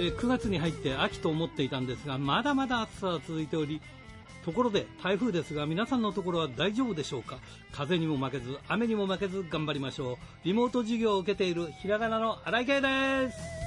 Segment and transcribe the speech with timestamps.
[0.00, 3.80] え9月に入って秋と思っていたんですがまだまだ暑さは続いており
[4.44, 7.38] ところで台風ですが皆さんのところは大丈夫でしょうか？
[7.72, 10.16] 風にも負けず雨にも負けず頑張りましょう。
[10.44, 13.57] リモート授業を受けているひらがなの荒井圭です。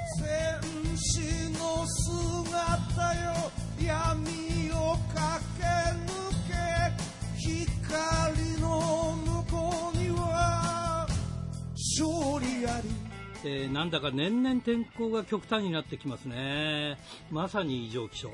[13.44, 16.98] えーなんだか年々天候が極端になってきますね。
[17.32, 18.32] まさに異常気象、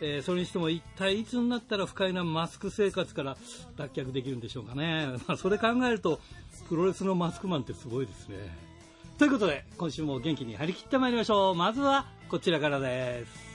[0.00, 3.36] えーそれにしても一体いつになったら不快なマスク生活から
[3.76, 6.20] 脱却できるんでしょうかね、 まあ、それ考えると
[6.68, 8.36] プロレスのマスクマンってすごいですね。
[9.18, 11.54] ということで今週も元気に張り切ってまいりましょう。
[11.54, 13.52] まずはこちらからです。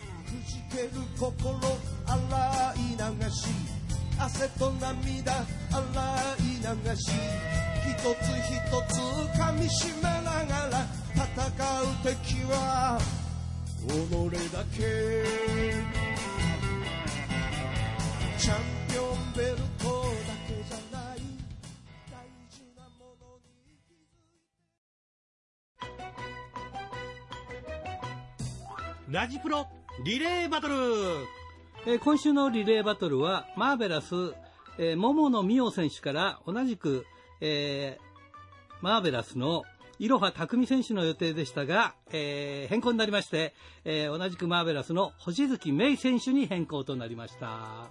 [1.20, 1.60] 心
[2.06, 3.78] 洗い流し。
[4.20, 7.77] 汗と涙洗い流し。
[7.88, 8.52] 一つ一
[8.94, 9.00] つ
[9.40, 10.12] 噛みしめな
[10.46, 10.86] がら
[11.16, 13.00] 戦う敵は
[13.88, 13.92] 己
[14.52, 14.78] だけ
[18.38, 18.58] チャン
[18.90, 21.18] ピオンベルトだけじゃない
[22.12, 22.14] 大
[22.50, 23.94] 事なものに気
[29.08, 29.14] づい。
[29.14, 29.68] ラジプロ
[30.04, 30.74] リレーバトル。
[31.86, 34.14] えー今週のリレーバトルはマーベラス、
[34.78, 37.06] えー桃野美桜選手から同じく、
[37.42, 38.08] えー
[38.82, 39.64] マーベラスの
[40.00, 43.54] いろは匠選手の予定でしたが、えー変更になりまして、
[43.86, 47.90] えー同じくマーベラスの星月芽衣選手に変更となりました。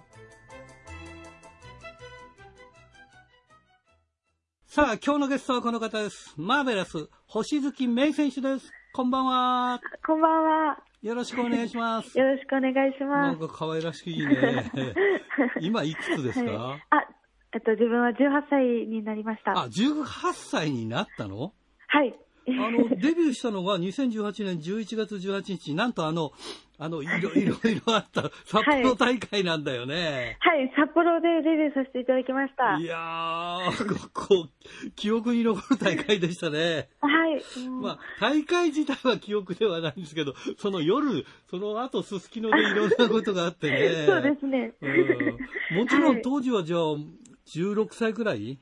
[4.65, 6.33] さあ、今日のゲストはこの方です。
[6.37, 8.71] マーベラス、星月芽衣選手です。
[8.93, 9.79] こんばんは。
[10.05, 10.77] こんばんは。
[11.01, 12.17] よろしくお願いします。
[12.17, 13.35] よろしくお願いしなます。
[13.37, 14.71] んか可愛らしいね。
[15.61, 17.06] 今いくつですか、はいあ、
[17.53, 18.15] えっと、自分は18
[18.49, 19.51] 歳になりました。
[19.51, 21.53] あ、18歳になったの？
[21.87, 22.13] はい。
[22.47, 26.31] あの、 デビューしたのが2018年11月18日、なんとあの、
[26.79, 30.37] あの、いろいろいろあった 札幌大会なんだよね。
[30.39, 32.77] はい、札幌でデビューさせていただきました。
[32.77, 36.89] い、やー、こう、記憶に残る大会でしたね。
[37.01, 37.41] はい。
[37.65, 44.05] うんまあ、大会自体は記憶ではないんですけど、その夜、その後、すすきのでいろんなことがあってね。
[44.07, 44.73] そうですね。
[44.81, 44.87] う
[45.73, 45.77] ん。
[45.77, 46.79] もちろんはい当時はじゃあ、
[47.47, 48.59] 16歳くらい？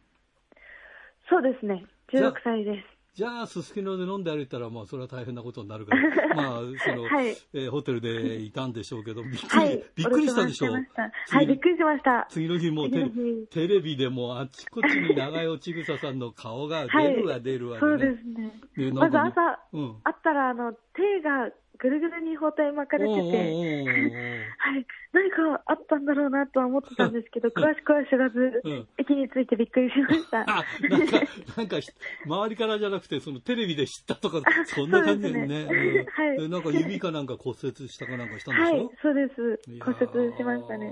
[1.29, 1.85] そうですね。
[2.11, 2.95] じゃあ16歳です。
[3.15, 9.83] じゃあ、すすきので飲んで歩いたら、まあ、それは大変なことになるから、 まあ、その、はいえーホテルでいたんでしょうけど、 びっくり、はい。
[9.95, 12.27] びっくりしたでしょお留守番してましたはい、びっくりしました。
[12.29, 13.09] 次の日もうテ
[13.51, 18.51] テレビでもあちこちに長与千草さんの顔が出るわ出るわそうねですね。
[18.75, 20.01] ねまず朝、うん。
[20.03, 24.85] 会ったら、あの、手がぐるぐるに包帯巻かれてて、はい。
[25.13, 28.87] 何かあったんだろうなとは思ってたんですけど、詳しくは知らず、うん。
[28.97, 30.41] 駅に着いてびっくりしました。
[30.47, 31.21] あ、なんか、
[31.57, 31.89] なんかひ、
[32.25, 35.65] 周りからじゃなくて、そのテレビで知ったとか、そんな感じでね。
[35.65, 36.37] はい。
[36.37, 38.75] でなんか指かなんか骨折したかなんかしたんでしょ？
[38.75, 39.59] はい、そうです。
[39.79, 40.91] 骨折しましたね。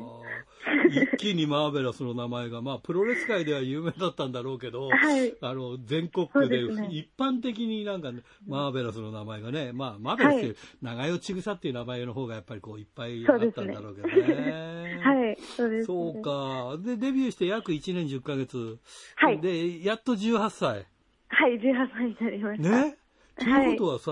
[0.90, 15.00] 一気にマーベラスの名前が、まあ、プロレス界では有名だったんだろうけど、はいあの、全国区で一般的になんかね、マーベラスの名前がね、まあ、マーベラスっていう、長与千草っていう名前の方がやっぱりこう、いっぱいあったんだろうけどね。
[15.04, 16.22] はい、そうです、そう。
[16.22, 16.78] か。
[16.80, 18.80] で、デビューして約1年10ヶ月。
[19.16, 20.86] はいで、やっと18歳。
[21.28, 22.70] はい、18歳になりました。
[22.70, 22.98] ね？
[23.38, 24.12] ということはさ、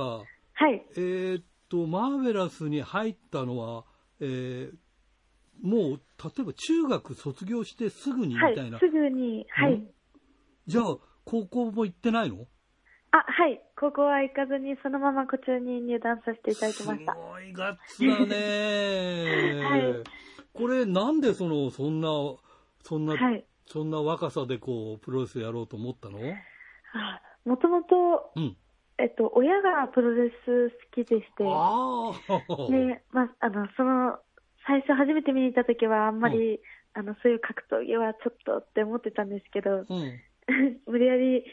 [0.53, 0.83] はい。
[0.95, 3.85] えーっと、マーベラスに入ったのは、
[4.19, 4.75] えー
[5.61, 9.87] もう、例えば中学卒業してすぐにみはいたいな。、すぐに、はいん。
[10.67, 12.47] じゃあ、高校も行ってないの？
[13.11, 13.61] あ、はい。
[13.77, 17.17] 高校は行かずに、そのままこちらに入団させていただきましたす。
[17.17, 20.21] ごいガッツだね、 はい
[20.53, 22.07] これ、なんでその、そんな、
[22.83, 23.45] そんな、はい。
[23.67, 26.19] そんな若さでこう、プロレスやろうと思ったの？
[26.93, 28.57] あもともと、うん。
[28.97, 32.71] えっと、親がプロレス好きでして、ああ。
[32.71, 34.19] で、まあ、あの、その、
[34.67, 36.59] 最初初めて見に行った時は、あんまり、
[36.93, 40.19] あの、そういう格闘技はちょっとって思ってたんですけど、うん。
[40.87, 41.43] 無理やり、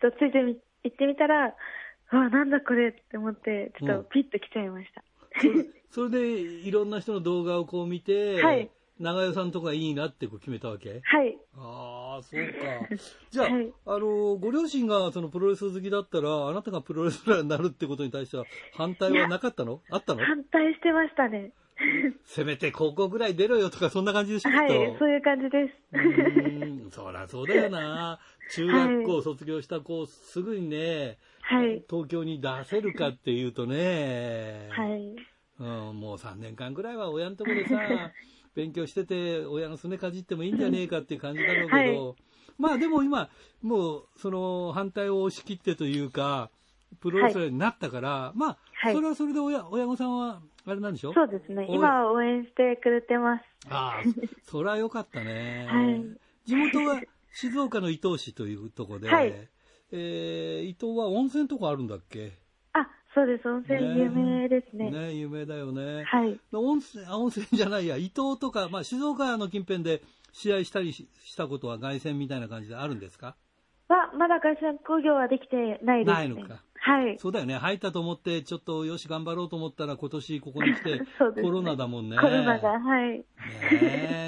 [0.00, 1.54] ちょっとついてみ、行ってみたら、
[2.12, 5.02] うわ、なんだこれって思って、ちょっとピッと来ちゃいました。
[5.40, 11.02] それそれで、いろんな人の動画をこう見て、はい長代さんとかいいなってこう決めたわけ？
[11.04, 11.38] はい。
[11.54, 12.88] ああ、そうか。
[13.30, 19.82] じゃあ、はいあの、ご両親がそのプロレス好きだったら、あなたがプロレスラーになるってことに対しては反対はなかったの？
[19.90, 20.24] あったの？
[20.24, 21.52] 反対してましたね。
[22.24, 25.74] せめて高校ぐらい出ろよとか、そんな感じでしょ、はいそういう感じです。
[25.92, 28.18] うーん、そりゃそうだよな。
[28.50, 31.84] 中学校卒業した子、すぐにね、はい。
[31.88, 35.16] 東京に出せるかっていうとね、はい。
[35.58, 37.78] うん、もう3年間ぐらいは親のところでさ、
[38.54, 42.16] 勉強してて、親のすねかじってもいいんじゃねえかっていう感じだろうけど、
[42.58, 43.28] まあでも今、
[43.62, 46.50] もう、その、反対を押し切ってというか、
[47.00, 51.14] プロレスラーになったから、まあ、はいそれはそれで親、親御さんは、あれなんでしょ？
[51.14, 51.66] そうですね。
[51.70, 53.44] 今は応援してくれてます。
[53.70, 54.02] ああ、
[54.44, 55.66] それはよかったね。
[55.68, 56.04] はい
[56.44, 57.00] 地元は
[57.32, 59.48] 静岡の伊東市というところで、はい
[59.92, 62.32] えー伊東は温泉とかあるんだっけ？
[62.72, 63.48] あ、そうです。
[63.48, 64.90] 温泉有名ですね。
[64.90, 66.02] ね有名だよね。
[66.04, 66.38] はい。
[66.52, 70.02] 温泉、あ温泉じゃないや、伊東とか、まあ、静岡の近辺で
[70.32, 73.36] 試合したりししたことは凱旋みたいな感じであるんですか？
[73.88, 76.12] は、まだ会社工業はできてないです、ね。
[76.14, 76.62] ないのか。
[76.86, 77.18] はい。
[77.18, 77.54] そうだよね。
[77.58, 82.16] 入ったと思って、ちょっとよし頑張ろうと思ったら今年ここに来て コロナだもんね。
[82.16, 83.18] コロナが、はい。
[83.18, 83.24] ね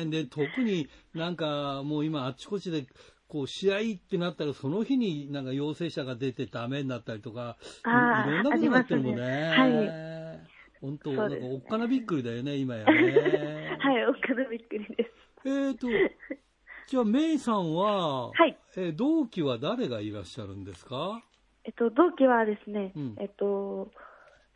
[0.03, 2.87] えで、特になんかもう今あっちこっちで、
[3.29, 9.23] こう試合ってなったらその日になんか陽性者が出てダメになったりとか、いあーいろんなことになってるもんね。
[9.23, 10.51] あります
[10.81, 13.77] 本当、そなんですねおっかなびっくりだよね、今やね。
[13.79, 15.11] はい、おっかなびっくりです。
[15.45, 15.87] えーと、
[16.87, 21.23] じゃあ、メイさんは、はいえー同期は誰がいらっしゃるんですか？
[21.69, 23.93] えっと、同期はですね、うんえっと、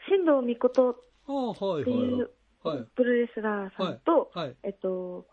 [0.08, 0.96] 新藤美琴
[1.28, 2.30] ああ、はいはいっていう
[2.64, 2.76] はい。
[2.78, 2.86] はい。
[2.96, 5.26] プロレスラーさんと、はいはいえっと、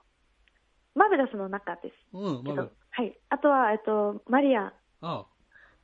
[0.94, 3.18] マーベラスの中ですうん、けど、まあ、はい。
[3.30, 5.26] あとは、えっと、マリア、ああ、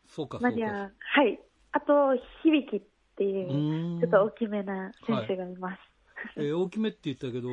[0.05, 0.49] そうか、そうか。
[0.49, 0.89] マリア、は
[1.25, 1.39] い。
[1.71, 2.13] あと、
[2.43, 2.81] 響っ
[3.15, 5.79] ていうう、ーんちょっと大きめな選手がいます。
[6.37, 7.47] えー大きめって言ったけど、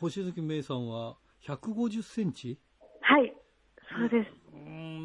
[0.00, 2.58] 星月メイさんは150センチ？
[3.02, 3.34] はい。
[3.90, 4.41] そうです。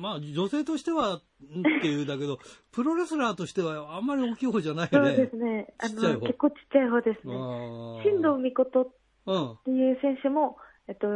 [0.01, 1.21] まあ、女性としては、んっ
[1.81, 2.39] ていうだけど、
[2.71, 5.15] プロレスラーとしてはあんまり大きい方じゃないそうね。
[5.15, 5.73] ですね。
[5.79, 7.33] あの、結構ちっちゃい方ですね。
[8.03, 8.87] 新藤美琴っ
[9.27, 9.57] うん。
[9.65, 10.57] ていう選手も、
[10.87, 11.07] えっと、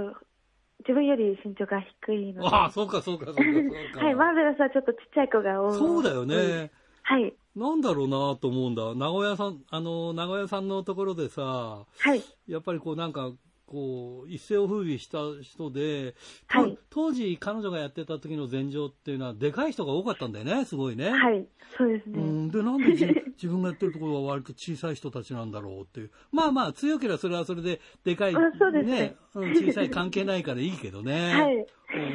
[0.79, 2.47] 自分より身長が低いので。
[2.49, 3.99] ああ、そうか、そうか、そうか、そうか。
[4.05, 5.73] はい、マーベラスはちょっとちっちゃい子が多い。
[5.77, 6.71] そうだよね。
[7.03, 7.33] はい。
[7.55, 8.95] なんだろうなと思うんだ。
[8.95, 12.21] 名古屋さん、あの、名古屋さんのところでさ、はい。
[12.47, 13.31] やっぱりこうなんか、
[13.71, 16.13] こう、一世を風靡した人で、
[16.51, 21.09] とはい当時彼女がやってた時の前場っていうのは、でかい人が多かったんだよね、すごいね。
[21.11, 21.47] はい。
[21.77, 22.19] そうですね。
[22.19, 23.05] うん、で、なんで自
[23.41, 26.11] 自分がやってるところは割と小さい人たちなんだろうっていう。
[26.33, 31.31] まあまあ、強ければそれはそれで、でかい、あそうですねうん、小さい関係ないからいいけどね。
[31.39, 31.65] はい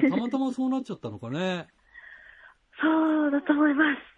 [0.03, 1.69] うんたまたまそうなっちゃったのかね。
[2.81, 4.16] そうだと思います。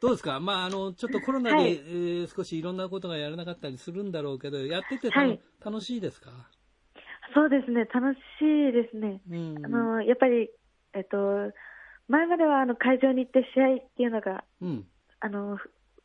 [0.00, 0.38] どうですか？
[0.40, 6.30] まあ、あの、ちょっとコロナで、はいえー少しいろんなことがやれなかったりするんだろうけど、やっててはい楽しいですか？
[7.34, 7.84] そうですね。
[7.86, 9.20] 楽しいですね。
[9.30, 9.64] うん。
[9.64, 10.48] あの、やっぱり、
[10.94, 11.52] えっと、
[12.08, 14.86] 前まではあの会場に行って試合っていうのが、うん。
[15.20, 15.58] あの、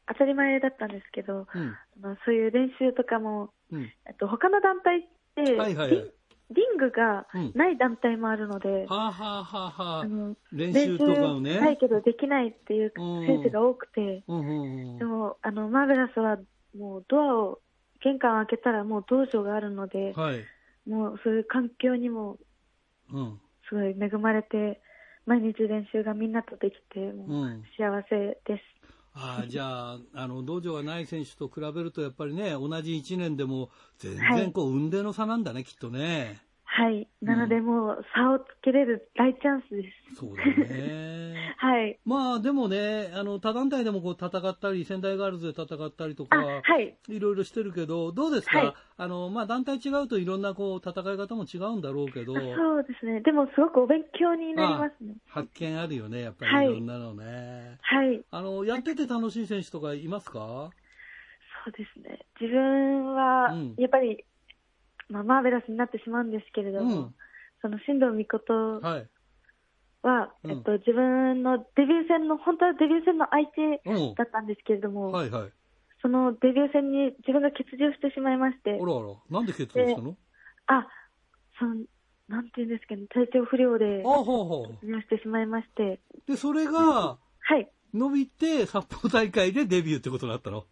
[0.08, 1.78] 当たり前だったんですけど、うん。
[2.04, 3.84] あのそういう練習とかも、うん。
[4.08, 5.02] えっと、他の団体っ
[5.36, 6.14] て、はいはいはい
[6.52, 10.08] リングがうんない団体もあるので、はあ、はあはあはあ、
[10.52, 11.60] 練習とかをね。
[11.60, 15.00] ないけどできないっていううん選手が多くて、うんうんうん。
[15.00, 16.38] でも、あの、マーベラスは
[16.78, 17.60] もうドアを、
[18.04, 20.44] 玄関を開けたらもう道場があるので、はい。
[20.90, 22.38] もうそういう環境にも
[23.12, 23.40] うん。
[23.70, 24.82] すごい恵まれて、
[25.26, 28.64] 毎日練習がみんなとできて、もううん幸せです。
[29.14, 36.42] ああ、じゃあ、あの、道場がない選手と比べると、やっぱりね、同じ1年でも、全はい然こう、運命の差なんだね、きっとね。
[36.74, 37.06] はい。
[37.22, 39.84] なのでもう差をつけれる大チャンスで
[40.14, 40.16] す。
[40.16, 41.54] そうだね。
[41.60, 42.00] はい。
[42.06, 46.96] まあ、でもね、あの、他団体でもこう、戦ったり、仙台ガールズで戦ったりとあ、か、はい。
[47.10, 53.20] いろいろしてるけど、どうですか、はいあの、まあ、団体違うといろんなこう、戦い方も違うんだろうけど、そうですね。
[53.20, 55.16] でもすごくお勉強になりますね。
[55.28, 57.78] 発見あるよね、やっぱはいりいろんなのね。
[57.82, 58.24] はい。
[58.32, 60.72] あの、やってて楽しい選手とかいますか？
[61.66, 62.26] そうですね。
[62.40, 64.24] 自分はうん、やっぱり、
[65.12, 67.16] まあ、マーベラスになってしまうんですけれども、うん
[67.62, 69.10] その新藤美琴はい。
[70.02, 74.16] は、うんえっと、自分のデビュー戦の、本当はデビュー戦の相手うん。
[74.16, 75.52] だったんですけれども、はいはい。
[76.02, 80.18] そのデビュー戦に自分が欠場してしまいましてあ、らあら、なんで欠場したの？
[80.66, 80.88] あ、
[81.60, 81.86] その、
[82.28, 84.74] なんていうんですかね、体調不良であほうほう。
[84.74, 87.70] 欠場してしまいまして、で、それが、はい。
[87.94, 90.66] 伸びて、札幌大会でデビューってことになったの？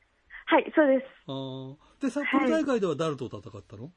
[0.47, 1.05] はい、そうです。
[1.27, 3.91] あーで、札幌大会では誰と戦ったの、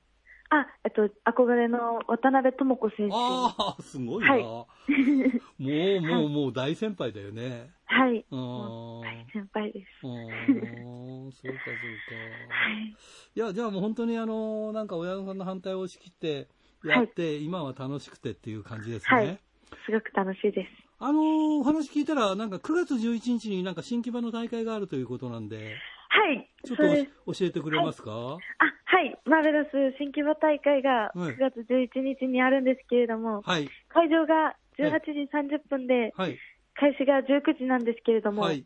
[0.55, 3.15] あ、えっと、憧れの渡辺智子選手。
[3.15, 4.33] ああ、すごいな。
[4.33, 4.43] はい
[5.59, 7.71] もう、もう、もう大先輩だよね。
[7.87, 8.25] はい。
[8.31, 9.87] 大先輩です。
[10.03, 12.15] あーそうか、そうか。
[12.55, 12.97] はい。
[13.35, 16.49] いや、じゃあもう本当にあの、なんか親御さんの反対を押し切って、
[16.85, 19.17] やって、今は楽しくてっていう感じですね。
[19.17, 19.41] はい。
[19.87, 20.71] すごく楽しいです。
[20.99, 25.77] あのーお話聞いたら、なんか9月11日になんか新木場の大会があるということなんで、
[26.09, 26.52] はい。
[26.65, 26.77] ちょっ。
[26.77, 28.39] と教えてくれますか、あ、
[28.85, 29.19] はい。
[29.25, 33.69] マーベラス新木場大会がはい9月11日にあるんですけれども、はい。
[33.89, 36.39] 会場が18時30分で、はい。
[36.75, 38.65] 開始が19時なんですけれども、はい。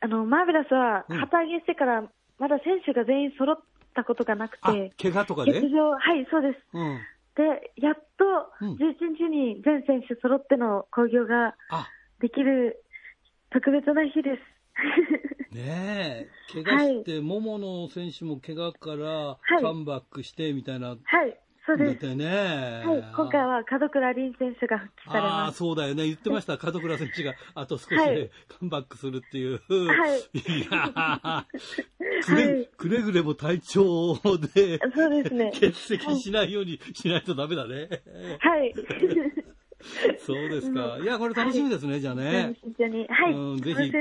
[0.00, 2.02] あの、マーベラスはうん旗揚げしてから、
[2.38, 3.56] まだ選手が全員揃っ
[3.94, 5.54] たことがなくあて、、怪我とかで？
[5.54, 6.58] 欠場、はい、そうです。
[6.74, 7.00] うん。
[7.34, 8.24] で、やっと
[8.60, 11.88] うん11日に全選手揃っての興行があ、
[12.20, 12.84] できる
[13.50, 14.42] 特別な日です。
[15.52, 20.94] ねえ、怪我して、桃野選手も怪我からはいカムバックしてみたいな、は
[21.26, 22.14] い、そうです。
[22.16, 22.26] ね。
[22.84, 25.58] はい、今回は門倉凛選手が復帰されああ、ます。
[25.58, 26.06] そうだよね。
[26.06, 26.58] 言ってました。
[26.60, 29.60] 門倉選手があと少しはいでカムバックするっていう。
[29.68, 34.14] はいいやーくれ、はいくれぐれも体調
[34.54, 35.52] で、そうですね。
[35.52, 37.88] 欠席しないようにしないとダメだね。
[38.40, 38.74] はい。
[40.18, 40.98] そうですか。
[41.02, 42.54] いや、これ楽しみですね、じゃあね。
[42.62, 43.06] 一緒に。
[43.08, 43.32] はい。
[43.32, 43.92] うんぜひ。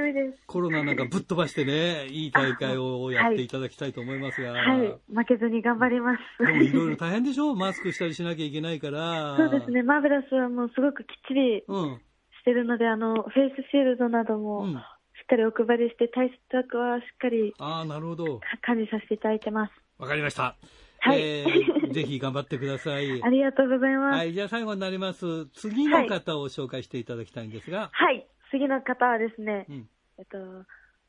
[0.46, 4.52] コロナなんかぶっ飛ばしてね、いい大会をやっていただきたいと思いますが。
[4.52, 4.96] はい。
[5.14, 6.46] 負けずに頑張ります。
[6.46, 7.56] でもいろいろ大変でしょ？
[7.56, 9.38] マスクしたりしなきゃいけないから。
[9.38, 9.84] そうですね。
[9.84, 12.02] マーベラスはもうすごくきっちりうん。
[12.42, 18.40] してるので、あの、フェイスシールドなどもうんしっかりお配りして、対策はしっかりああ、なるほど。
[18.62, 19.72] 管理させていただいてます。
[20.00, 20.56] わかりました。
[21.02, 23.22] はいえーぜひ頑張ってください。
[23.24, 24.18] ありがとうございます。
[24.18, 25.48] はい、じゃあ最後になります。
[25.48, 27.90] 次の方を紹介していただきたいんですが。
[27.92, 28.26] はい。
[28.50, 29.90] 次の方はですね、うん。
[30.18, 30.38] えっと、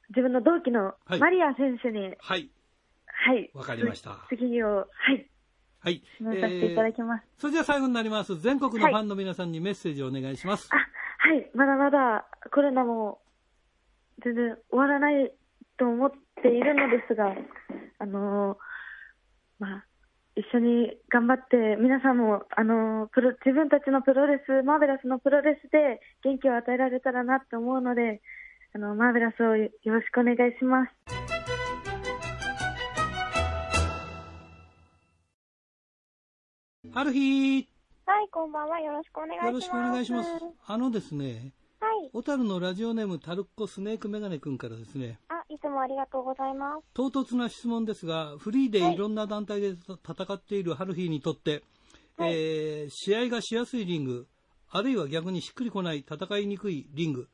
[0.09, 2.51] 自分の同期のはいマリア選手に、はい。
[3.07, 3.51] はい。
[3.55, 5.29] わかりましたつ次を、はい。
[5.81, 6.03] はい。
[6.19, 7.27] させていただきます。
[7.39, 8.37] それでは最後になります。
[8.41, 10.69] 全国のファンの皆さんにメッセージをお願いします。
[10.73, 11.51] あ、はい。
[11.55, 13.21] まだまだコロナも
[14.25, 15.33] 全然終わらない
[15.77, 17.35] と思っているのですが、
[17.99, 18.72] あのー
[19.63, 19.85] まあ、
[20.35, 28.21] 一緒に頑張って、皆さんも、あのープロ、自分たちのプロレス、マーベラスのプロレスで元気を与えられたらなって思うので、
[28.75, 30.91] あの、マーベラスをよろしくお願いします。
[36.95, 37.69] ある日、
[38.05, 38.81] はい、こんばんは。
[38.81, 39.47] よろしくお願いします。
[39.47, 40.31] よろしくお願いします。
[40.67, 41.53] あのですね、
[41.83, 42.11] はい。
[42.13, 46.85] 小樽のラジオネームタルッコスネークメガネ君からですね、あ、いつもありがとうございます。
[46.95, 51.65] 唐突な質問ですが、フリーでいろんな団体で戦っているハルヒーにとって、
[52.17, 54.29] はいえー試合がしやすいリング、
[54.71, 57.29] あるいは逆にしっくりこない、戦いにくいリング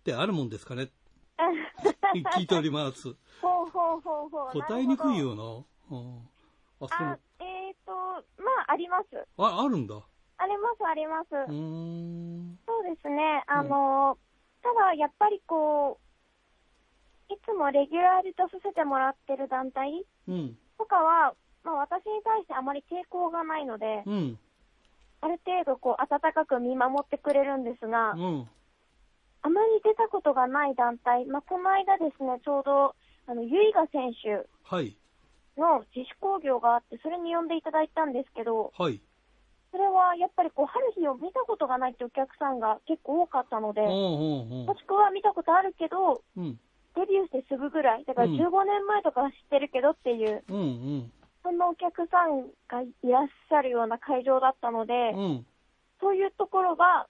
[0.00, 0.90] ってあるもんですかね？
[2.36, 3.14] 聞いております。
[3.40, 4.62] ほうほうほうほう。
[4.62, 5.42] 答えにくいなるよな。
[5.96, 6.28] うん
[6.80, 7.20] あ、ほど。
[7.44, 7.92] えっ、と、
[8.42, 9.06] まあ、あります。
[9.38, 10.02] あ、あるんだ。
[10.38, 11.30] あります、あります。
[12.66, 13.44] そうですね。
[13.46, 14.18] あの、
[14.62, 15.98] ただ、やっぱりこ
[17.30, 20.58] う、いつもレギュラーで出させてもらってる団体うん。
[20.78, 24.38] とかは、まあ、私に対してあまり抵抗がないので、うん。
[25.20, 28.48] ある程度こう、温かく見守ってくれるんですが、うん。
[29.42, 32.94] あまり出たことがない団体、まあ、この間ですね、ちょうど、
[33.26, 34.96] あの、ユイガ選手はい。
[35.56, 39.00] の自主興行があって、それに呼んでいただいたんですけど、はい。
[39.70, 46.44] それはやっぱりこう、春日を見たことがないってお客さんが結構多かったので、もしくは見たことあるけど、うん。
[46.44, 46.60] うん。
[46.96, 51.12] デビューしてすぐぐらい、だからうん15年前とかは知ってるけどっていう、うんうん。
[51.42, 55.46] そんなお客さんがいらっしゃるような会場だったので、うん。
[56.00, 57.06] そういうところが、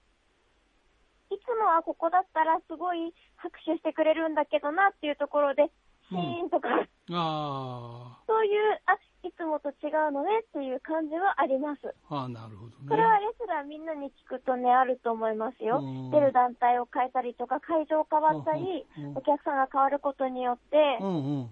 [1.29, 5.71] いつもはここだったらすごい拍手してくれるんだけどなっていうところで、
[6.09, 6.69] シーンとか、
[7.11, 8.93] あそういう、あ、
[9.27, 11.93] いつもと違うのねっていう感じはあります。
[12.09, 12.27] あ。
[12.29, 12.87] なるほどね。
[12.87, 16.11] これはレスラーみんなに聞くとね、あると思いますようん。
[16.11, 21.11] 出る団体を変えたりとか、会場変わったりうんうんうん、お客さんが変わることによってう、んう
[21.43, 21.49] ん。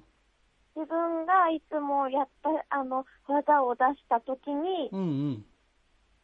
[0.76, 5.46] 自分がいつもやった、あの、技を出した時に、うんうん。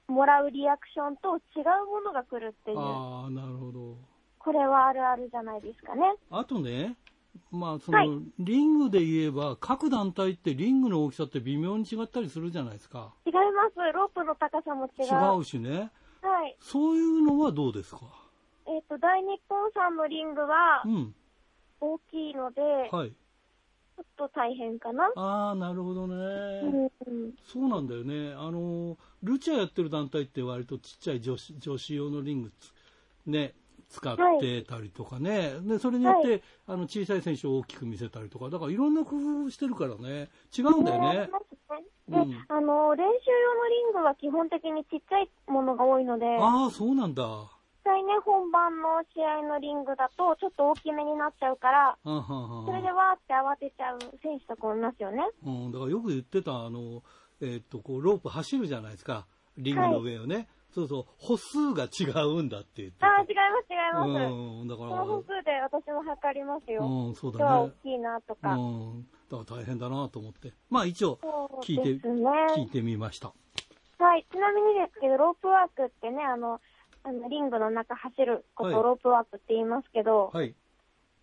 [0.07, 3.95] もらうリアクションと違うものが来るっていう、ああ、なるほど。
[4.39, 6.01] これはあるあるじゃないですかね。
[6.29, 6.97] あとね、
[7.51, 8.09] まあ、その、はい
[8.39, 13.13] リングで言えば、各団体ってリングの大きさって微妙に違ったりするじゃないですか。
[13.25, 13.75] 違います。
[13.93, 15.38] ロープの高さも違う。
[15.38, 15.91] 違うしね。
[16.21, 16.57] はい。
[16.59, 18.01] そういうのはどうですか？
[18.67, 21.15] えっ、と、大日本さんのリングはうん。
[21.79, 22.61] 大きいので、
[22.91, 23.11] はい。
[23.11, 25.11] ちょっと大変かな。
[25.15, 26.15] ああ、なるほどね。
[26.15, 26.88] うんう
[27.27, 28.33] んそうなんだよね。
[28.33, 32.73] あの、ルチャやってる団体って割とちっちゃい女子女子用のリングつ
[33.25, 33.53] ね、
[33.91, 35.53] 使ってたりとかね。
[35.62, 40.29] で、それによって、はあの、小さい選手を大きく見せたりとか、だからいろんな工夫してるからね。
[40.57, 41.29] 違うんだよね。
[42.07, 47.24] で、うんあの、練習用のリングは基本的にちっちゃいものが多いので、ああ、そうなんだ。
[47.83, 55.24] 実際ね、本番の試合のリングだと、ちょっと大きめになっちゃうから、それでわーって慌てちゃう選手とかもいますよね。
[55.45, 57.01] うん、だからよく言ってた、あの、
[57.41, 59.25] えっと、こう、ロープ走るじゃないですか。
[59.57, 60.48] リングの上をね。
[60.73, 63.07] そうそう、歩数が違うんだって言ってた。
[63.07, 64.31] ああ、違います、違います。
[64.31, 66.83] うん、だかその歩ら、数で私も測りますよ。
[66.85, 67.73] うん、そう今日は大だね。
[67.83, 68.53] きいなとか。
[68.53, 70.53] うん、だから大変だなと思って。
[70.69, 72.29] まあ一応、そう聞いてね。
[72.55, 73.33] 聞いてみました。
[73.99, 74.25] はい。
[74.31, 76.59] ちなみにですけど、ロープワークってね、あの、
[77.03, 80.55] あのリングの中走ることはいをロープワークって言いますけど、はい。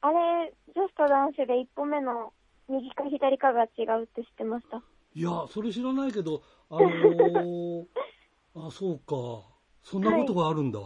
[0.01, 2.33] あれ、女子と男子で一歩目の
[2.69, 4.83] 右か左かが違うって知ってました？
[5.15, 7.85] いや、それ知らないけど、あのー、
[8.67, 9.47] あ、そうか。
[9.83, 10.81] そんなことがあるんだ。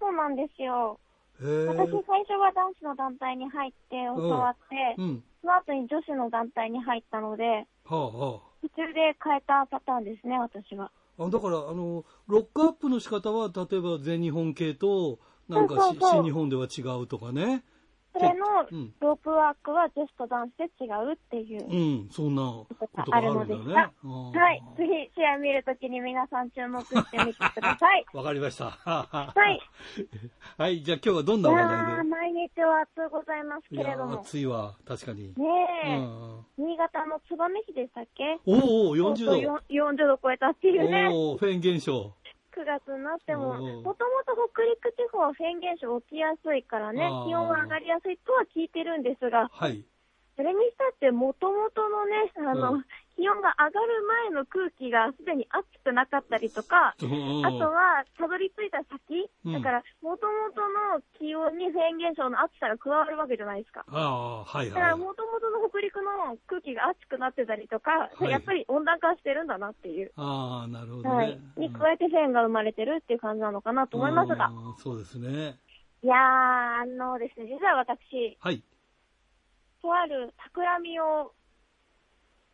[0.00, 0.98] そうなんですよ。
[1.40, 5.24] 私、最初は男子の団体に入って教わって、うん。
[5.40, 10.90] その後に女子の団体に入ったので、はあは途中で変えたパターンですね、私は。
[11.18, 11.24] あ。
[11.24, 17.64] あだから、あの、ロックアップの仕方は、例えば全日本系と、なんかしそうそうそう新日本では違うとかね。
[18.14, 24.62] それのうんロープワークは女子と男子で違うっていううん、そんなことがああるるんだねのではい。
[24.76, 28.06] ぜひ試合見るときに皆さん注目してみてください。
[28.14, 28.70] わかりました。
[28.70, 29.60] ははい。
[30.56, 34.20] はい、じゃあ今日はどんな話ー、題毎日は暑うございますけれども。
[34.20, 35.28] 暑いわ、確かに。
[35.28, 35.42] ねう
[35.86, 38.38] え、ん、新潟の燕市でしたっけ？
[38.46, 39.14] おーおー、40度。
[39.14, 41.08] そうそうよ40度超えたっていうね。
[41.12, 42.12] おお、フェーン現象。
[42.54, 49.84] 9月になっても、もともと北陸地方はフェーン現象起きやすいからね気温が上がりやすいとは聞いてるんですが、はい。
[50.36, 52.84] それにしたってもともとのね、あの、うん
[53.16, 63.84] 気温が上がる前の空気がすでに暑くなかったりとか、うんあとは、たどり着いた先、うんだから、もともとの気温にフェーン現象の暑さが加わるわけじゃないですか。
[63.88, 64.98] ああ、はいだから、はい。
[64.98, 70.12] もともとの北陸の空気が暑くなってたりとか、はいやっぱり温暖化してるんだなっていう。
[70.16, 71.40] ああ、なるほどはいね。。
[71.56, 74.48] に加えてフェーンが生まれてるっていう感じなのかなと思いますが。
[74.48, 75.58] うんそうですね。
[76.02, 78.62] いやー、あのですね、実は私、はい。
[79.80, 81.32] とある企みを、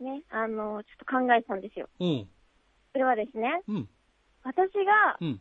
[0.02, 1.88] ね、あの、ちょっと考えてたんですよ。
[2.00, 2.28] うん。
[2.92, 3.88] それはですね、うん。
[4.42, 5.40] 私がうん。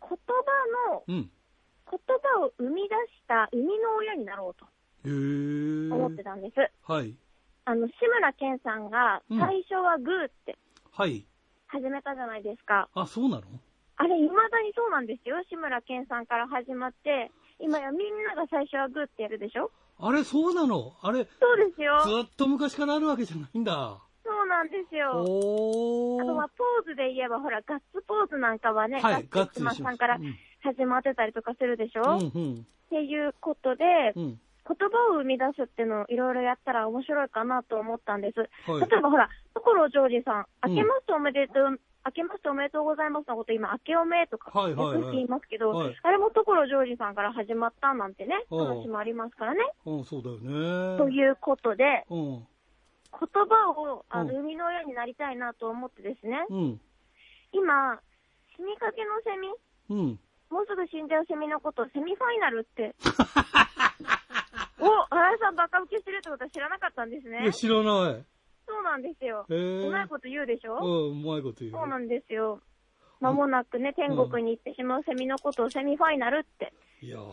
[0.00, 0.16] 言葉
[0.90, 1.30] の、うん。
[1.90, 4.66] 言葉を生み出した生みの親になろうと。
[5.04, 6.56] 思ってたんです。
[6.86, 7.14] はい。
[7.64, 10.56] あの、志村けんさんが、うん最初はグーって
[10.92, 11.26] はい。
[11.66, 12.88] 始めたじゃないですか。
[12.94, 13.42] あ、そうなの？
[13.96, 15.36] あれ、未だにそうなんですよ。
[15.48, 19.70] 志村けんさんから始まって、今やみんなが最初はグーってやるでしょ
[20.02, 20.94] あれ、そうなの？
[21.02, 21.98] あれ、ずそうですよ。
[22.24, 23.98] っと昔からあるわけじゃないんだ。
[24.24, 25.12] そうなんですよ。
[25.16, 26.48] おあとはー。
[26.56, 29.82] ポーズで言えば、ほら、ガッツポーズなんかはね、はい、ガッツツします。
[29.82, 32.66] マさんからうん始まってたりとかするでしょ、うん、っうん。
[32.90, 34.40] ていうことで、うん。
[34.68, 38.38] 言葉を生み出すっていうのをいろいろやったら面白いかなと思ったんです。
[38.70, 49.60] はい例えばほら、所ジョージさん明けましておめでとう、明けましておめでとうございますのこと今、明けおめとか、はいはいはい略して言いますけど、はいあれも所ジョージさんから始まったなんてね、うん話もありますからね。
[49.84, 50.98] うん、そうだよね。
[50.98, 52.46] ということで、うん。
[53.12, 56.80] 言葉をあのうん生みの親になりたいなと思ってですね、うん。
[57.52, 58.00] 今、
[58.56, 59.48] 死にかけのセミ、
[59.90, 60.18] うん。
[60.50, 62.94] もうすぐ死んじゃうセミのことをセミファイナルって。
[64.80, 67.52] お、新井さんバカ受けしてるってことは知らなかったんですねいや、。
[67.52, 68.24] 知らない。
[68.66, 69.46] そうなんですよ。
[69.48, 71.72] うまいこと言うでしょ、うん、うまいこと言う。
[71.72, 72.60] そうなんですよ。
[73.20, 76.72] 間もなくね、天国に行ってしまうセミのことをセミファイナルって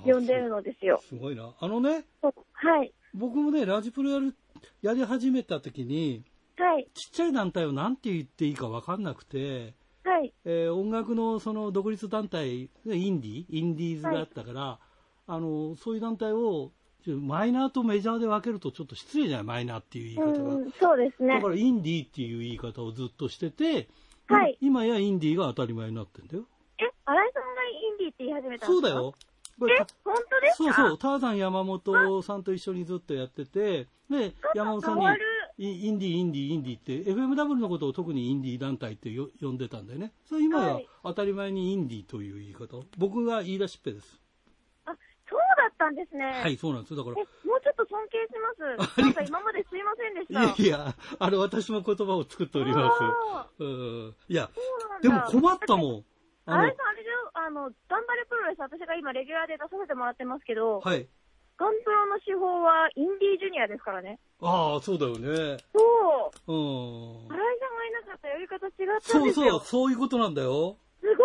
[0.05, 1.01] 呼んでるのですよ。
[1.07, 1.53] すごいな。
[1.59, 2.93] あのね、はい。
[3.13, 4.35] 僕もね、ラジプロやる、
[4.81, 6.23] やり始めた時に、
[6.57, 6.87] はい。
[6.93, 10.33] ちっちゃい団体をなんて言っていいかわかんなくて、はい。
[10.45, 14.79] えー音楽のその独立団体、ねインディインディーズがあったから、
[15.27, 16.71] あの、そういう団体を、
[17.05, 20.55] マイナーとメジャーで分けるとちょっと失礼じゃないマイナーっていう言い方が。
[20.55, 21.49] うん、そうですねだか。
[21.49, 23.87] らインディーっていう言い方をずっとしてて、
[24.27, 26.43] はい今やインディーが当たり前になってんだよ。
[26.79, 28.65] え、新井さんがインディーって言い始めたんですか？
[28.67, 29.15] そうだよ。
[29.59, 30.63] こえれ、本当ですか？
[30.63, 35.05] そうそう、ターザン山本さんと一緒にずっとやってて、で、山本さんに
[35.57, 40.11] イインディー、インディー、インディーって、FMW のことを特にインディー団体ってよ呼んでたんだよね。
[40.25, 42.83] それ今やはい当たり前にインディーという言い方。
[42.97, 44.19] 僕が言い出しっぺです。
[45.77, 46.25] ったんですね。
[46.25, 46.97] はい、そうなんですよ。
[46.97, 49.01] だからえ、、もうちょっと尊敬します。
[49.01, 50.43] なんか今まですいませんでした。
[50.43, 53.63] いやいや、あれ私も言葉を作っておりまあす。
[53.63, 53.67] う
[54.09, 54.15] ん。
[54.27, 54.49] いや、
[55.01, 56.05] でも困ったもん。
[56.49, 61.07] あれさん、あれだよ、あの、頑張れプロレス、私が今レギュラーで出させてもらってますけど、はい。
[61.57, 64.19] ガンプロの手法はインディージュニアですからね。
[64.41, 65.57] ああ、そうだよね。
[65.73, 66.53] そう。
[66.53, 67.27] うん。
[67.27, 69.49] 新井さんがいなかったらやり方違ったんそうですよ。
[69.49, 70.77] そう、そういうことなんだよ。
[70.99, 71.15] すごい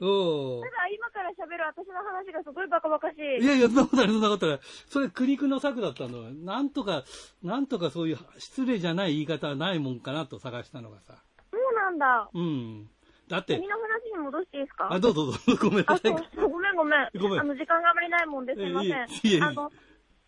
[0.00, 0.70] うんた。
[0.70, 3.42] だ今から喋る私の話がすごいバカバカしい。
[3.42, 4.60] いやいや、そんなことない、そんなことない。
[4.62, 6.30] それ苦肉の策だったの。
[6.30, 7.04] なんとか、
[7.42, 11.14] なんとかそういう失礼じゃない言い方はないもんかなと探したのがさ。
[11.50, 12.30] そうなんだ。
[12.32, 12.88] うん。
[13.28, 14.88] だって君、の話に戻していいですか？
[14.90, 17.08] あ、どうぞどうぞ、ごめんなあ、さいごめんごめん。
[17.20, 18.90] ごめんあの、時間があまりないもんですいません。
[18.90, 19.70] いえいえあの、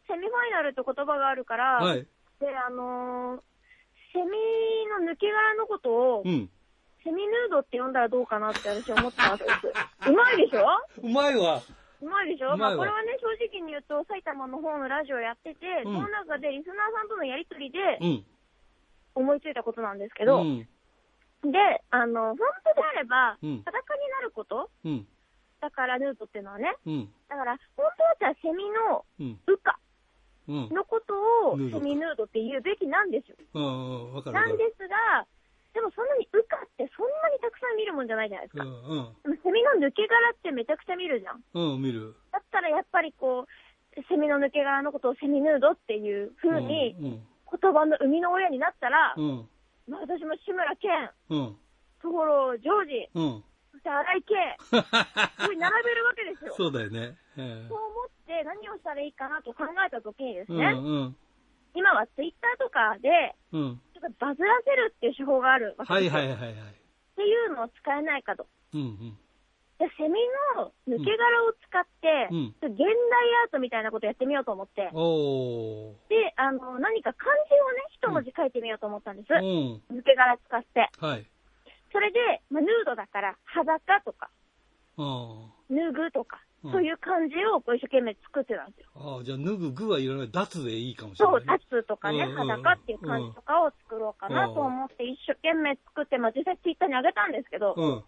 [0.07, 2.07] セミファイナルって言葉があるから、はい。
[2.41, 3.41] で、あのー
[4.13, 4.27] セミ
[5.07, 6.51] の抜け殻のことを、うん。
[7.03, 9.51] セミヌードって呼んだらどうかなって私思ってたんです。
[10.09, 10.67] うまいでしょ？
[11.03, 11.61] うまいわ。
[12.03, 12.55] うまいでしょ？
[12.55, 18.27] うまあこれはね、正直に言うと、埼玉の方のラジオやってて、うんその中でリスナーさんとのやりとりでうん。
[19.15, 20.69] 思いついたことなんですけど、うん。
[21.43, 24.71] で、あの、本当であれば、うん裸になること？
[24.85, 25.07] うん。
[25.61, 26.75] だからヌードっていうのはね。
[26.87, 27.13] うん。
[27.29, 29.41] だから、本当はじゃあセミのうん。
[29.47, 29.79] 羽化
[30.49, 30.69] うん。
[30.71, 33.37] のことをセミヌードって言うべきなんですよ。
[34.33, 35.27] なんですが、
[35.73, 38.65] でもそんなに羽化ってそんなにたくさん見るもんじゃないじゃないですか。
[38.65, 39.15] うん、うん。
[39.23, 41.43] でもセミの抜け殻ってめちゃくちゃ見るじゃん。
[41.55, 42.15] うん、見る。
[42.33, 49.49] だったらやっぱりこう、セミの抜け殻のことをセミヌードっていう風にうん、言葉の生みの親になったら、うん、うん、
[49.89, 51.57] まあ私も志村けん、うん、
[52.03, 53.45] 所ジョージ、うん。
[53.73, 54.35] そして荒井圭、
[55.55, 56.55] 並べるわけですよ。
[56.55, 57.15] そうだよね。
[57.39, 61.17] ええそう思って何をしたらいいかなと考えたときにですうん、ね、うん、
[61.75, 63.81] 今はツイッターとかで、うん。
[64.01, 66.19] ちょっとバズらせるっていう手法があるわけはいですよ。
[66.19, 66.53] はいはいはい。
[66.53, 66.55] っ
[67.17, 68.47] ていうのを使えないかと。
[68.73, 69.19] うん、うん。
[69.81, 70.21] で、セミ
[70.57, 72.87] の抜け殻を使って、うん現代
[73.45, 76.09] アートみたいなことやってみようと思って、おー。
[76.09, 79.33] で、あの、何か漢字をね、一文字書いてみようと思ったんです。
[79.33, 79.83] うん。
[79.93, 80.89] 抜け殻使って。
[81.01, 81.27] はい。
[81.93, 84.31] それで、まあ、ヌードだから、裸とか、
[84.99, 88.87] あ脱ぐとか、うんそういう漢字をこう一生懸命作ってたんですよ。
[88.95, 89.17] あ。
[89.17, 90.31] ああ、じゃあ、脱ぐ具はいらない。
[90.31, 91.65] 脱でいいかもしれそう、ない、ね。
[91.71, 98.05] 立つとかね、うんうんうん裸っていう漢字とかを作ろうかなと思って一生懸命作って、まあ実際ツイッターに上げたんですけど、うん。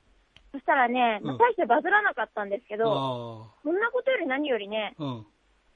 [0.52, 5.04] そしたらね、まあうん大してバズらなかったんですけど、あそんなことより何よりね、あ。
[5.04, 5.26] うん。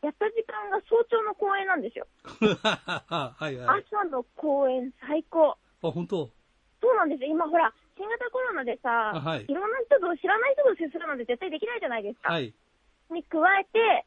[0.02, 2.06] やった時間が早朝の公演なんですよ。
[2.60, 3.82] はいはい。
[3.88, 5.56] 朝の公演最高。
[5.82, 6.28] あ、本当？
[6.82, 7.28] そうなんですよ。
[7.30, 12.30] 今ほら、新型コロナでさ、あはいいろんな人と知らない人と接するなんて絶対できないじゃないですか。
[12.30, 12.52] はい。
[13.10, 14.06] に加えて、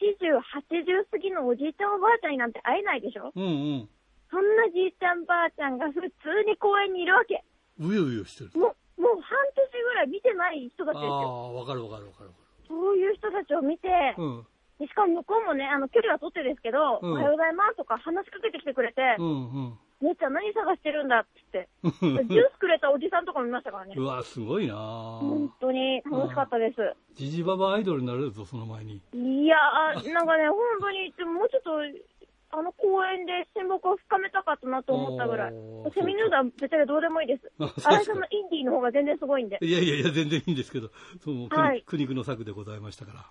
[0.00, 3.32] 70、80過ぎのおじいちゃんおばあちゃんになんて会えないでしょ？
[3.36, 3.46] うんう
[3.84, 3.88] ん。
[4.30, 6.06] そんなじいちゃんばあちゃんが普通
[6.46, 7.44] に公園にいるわけ。
[7.78, 8.50] うようよしてる。
[8.58, 11.12] もう、もう半年ぐらい見てない人たちあですよ。
[11.12, 14.22] あ、わかるわかるわかるわかそういう人たちを見て、る。
[14.24, 14.46] うん。
[14.78, 22.28] でしかも向こうもね、あの、距離は取ってですけど、うんおはようございますとか話しかけてきてくれて、うん姉ちゃん何探してるんだって言って、うん。
[22.28, 23.94] ジュースくれたおじさんとかもいましたからね。
[23.96, 24.74] うわ、すごいな
[25.20, 26.76] 本当に楽しかったです。
[27.14, 29.02] ジジババアイドルになれるぞ、その前に。
[29.12, 31.70] いやー、なんかね、本当に、でももうちょっと、
[32.52, 35.52] あの公園で親睦を深めたかったなと思ったぐらい。
[35.94, 37.52] セミヌードは別にどうでもいいです。
[37.60, 39.58] あそうですか新井さんのインディーの方が全然すごいんで。
[39.60, 40.90] いやいやいや、全然いいんですけど、
[41.22, 43.26] その、はい苦肉の策でございましたから。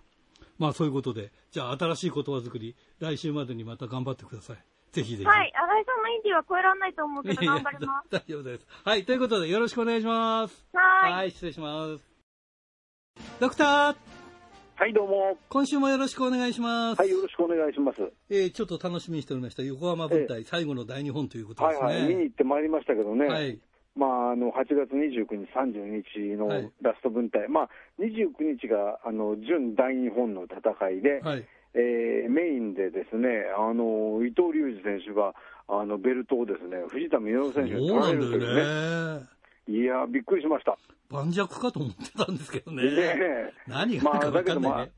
[0.57, 4.57] まあ、そういうことで、じゃあ、新しい言葉作り、来週までにまた頑張ってください。
[4.91, 5.25] ぜひぜひ。
[5.25, 8.09] はい、新井さんのインディーは超えられないと思うけど、頑張ります。
[8.09, 8.67] 大丈夫です。
[8.83, 10.65] はい、ということで、よろしくお願いします。
[10.73, 11.31] はーい。
[11.31, 12.09] 失礼します。
[13.39, 13.95] ドクター、
[14.79, 15.37] はい、どうも。
[15.49, 16.99] 今週もよろしくお願いします。
[16.99, 17.99] はい、よろしくお願いします。
[18.29, 21.85] えーちょっと楽しみにしておりました、横浜舞台、最後の大日本ということですね。
[21.85, 23.25] はいはい、見に行ってまいりましたけどね。
[23.25, 23.59] はい。
[23.95, 27.49] まあ、あの、8月29日、30日のはいラスト分隊。
[27.49, 31.45] まあ、29日が、あの、準大日本の戦いで、はい。
[31.73, 35.33] えーメインでですね、あの、伊藤隆二選手が、
[35.67, 39.27] あの、ベルトをですね、藤田稔選手に取られるというね。
[39.67, 40.77] いやー、びっくりしました。
[41.09, 42.83] 盤石かと思ってたんですけどね。
[42.83, 44.91] ねえ何があるか分かんないね。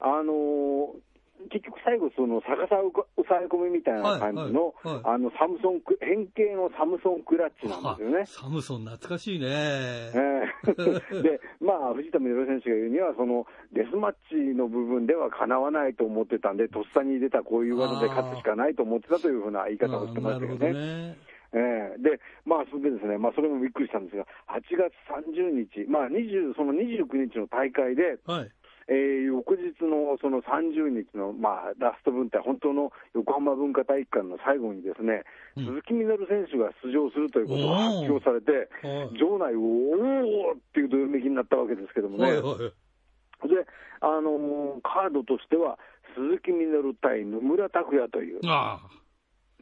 [0.00, 1.11] あのー
[1.50, 8.26] 結局最後、その逆さ抑え込みみたいな感じの、はいはいはいあの、サムソンク、変形のサムソンクラッチなんですよねあ。
[8.26, 9.46] サムソン懐かしいね。
[9.48, 10.62] ええ
[11.22, 20.72] で、まあ、藤田稔選手が言うには、そのデスマッチの部分ではかなわないと思ってたんで、とっさに出たこういう技で勝つしかないと思ってたというふうな言い方をしてましたよね。
[20.72, 21.32] ね。
[21.54, 28.50] ええで、まあ、それでですね、まあ、それもびっくりしたんですが、8月30日、まあ、20その29日の大会で、はい。
[28.88, 35.24] えー翌日のその30日の、まあ、ラスト分隊、本当の横浜文化体育館の最後にですね、
[35.56, 35.66] うん。
[35.66, 39.18] 鈴木みのる選手が出場するということが発表されて、はい。
[39.18, 43.48] 場内、おーっていうどよめきになったわけですけどもね、はいはい。
[43.48, 43.66] で、
[44.00, 45.78] あのーカードとしては、
[46.14, 48.80] 鈴木みのる対野村拓也という、あ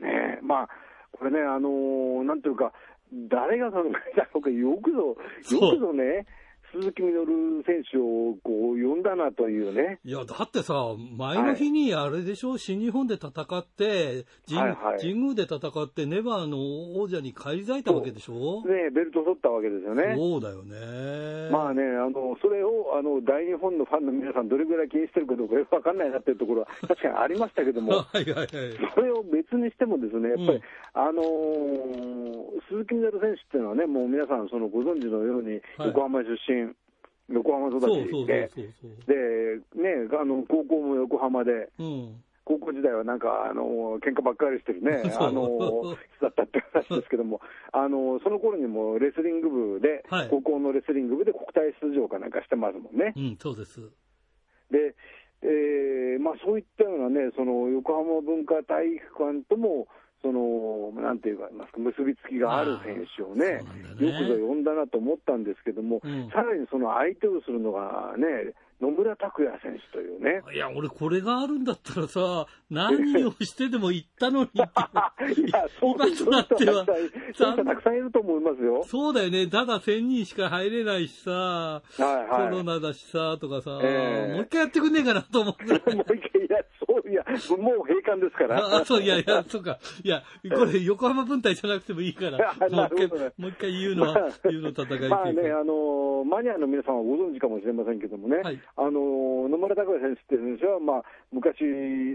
[0.00, 0.68] ねえまあ、
[1.12, 2.72] これね、あのーなんていうか、
[3.12, 5.16] 誰が考えたの か、よくぞ、
[5.50, 6.26] よくぞね、
[6.72, 9.98] 鈴木みのる選手をこう呼んだなというね。
[10.04, 10.08] あ。
[10.08, 10.74] いや、だってさ、
[11.16, 18.62] 前の日にあれでしょ、新日本で戦って、神はいはい神宮で戦って、ネバーの王者に返り咲いたわけでしょ？
[18.66, 20.14] ね、ベルト取ったわけですよね。
[20.16, 21.50] そうだよね。
[21.50, 28.48] まあね、あの、それを、あの、大日本のファンの皆さん、どれぐらい気にしてるかどうかよくわかんないなっていうところは、確かにありましたけども、 はいはいはい。
[28.94, 36.59] それを別にしてもですね、やっぱり、うんあのー鈴木みのる選手っていうのはね、もう皆さん、そのご存知のように、はい横浜出身、
[37.30, 38.50] 横浜育ちで。
[39.06, 42.22] で、ね、あの、高校も横浜で、うん。
[42.44, 47.40] 高校時代はなんか、あの、喧嘩ばっかりしてるね、 あの、人だったって話ですけども、
[47.70, 53.12] あの、その頃にもレスリング部で、はい高校のレスリング部で国体出場かなんかしてますもんね。
[53.16, 53.80] うん、そうです。
[54.70, 54.94] で、
[55.42, 59.86] えーまあそういったようなね、その横浜文化体育館とも、
[60.22, 63.62] その、なんていうか、結びつきがある選手をね、
[63.98, 70.40] ねよくぞ呼んだなと思ったんですけども、うんさらにその相手をするのがね、野村拓也選手というね。
[70.54, 74.60] いや、俺これがあるんだったらさ、何をしてでも行ったのにって。
[75.40, 76.86] いや、そう今となっては
[77.34, 78.82] そうたくさんいると思いますよ。
[78.84, 79.46] そうだよね。
[79.48, 82.48] ただ1000人しか入れないしさ、はいはい。
[82.50, 85.80] コロナだしさ、とかさ、ええもう一回やってくんねえかなと思うぐらい。
[85.96, 86.48] もう一回、
[87.10, 87.24] いや、
[87.58, 88.78] もう閉館ですから。
[88.78, 89.78] あ、そう、いやいや、そうか。
[90.02, 90.22] いや、
[90.54, 95.08] これ、横浜分隊じゃなくてもいいから、 あもう一回、もう一回言うのは、言うの戦い。
[95.08, 101.58] まあね、あのマニアの皆さんはご存知かもしれませんけどもね、はいあの野村拓也選手っていう選手は、まあ、昔、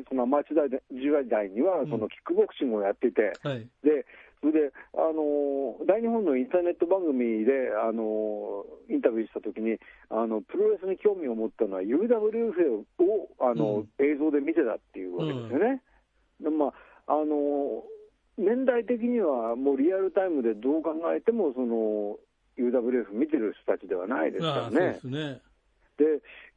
[0.08, 3.68] そのアマチュア時代には、そのキックボクシングをやっていて、はい。
[3.84, 4.06] で
[4.42, 9.78] それで、あの大日本のインターネット番組で、あのインタビューしたときに
[10.10, 15.82] あの、プロレスに興味を持ったのは、UWF をあの、映像で見てたっていうわけですよね。
[16.42, 16.74] でまあ
[17.08, 17.84] あの
[18.38, 22.18] 年代的にはもうリアルタイムでどう考えてもその
[22.58, 25.42] UWF 見てる人たちではないですからああ、そうでね。
[25.98, 26.04] で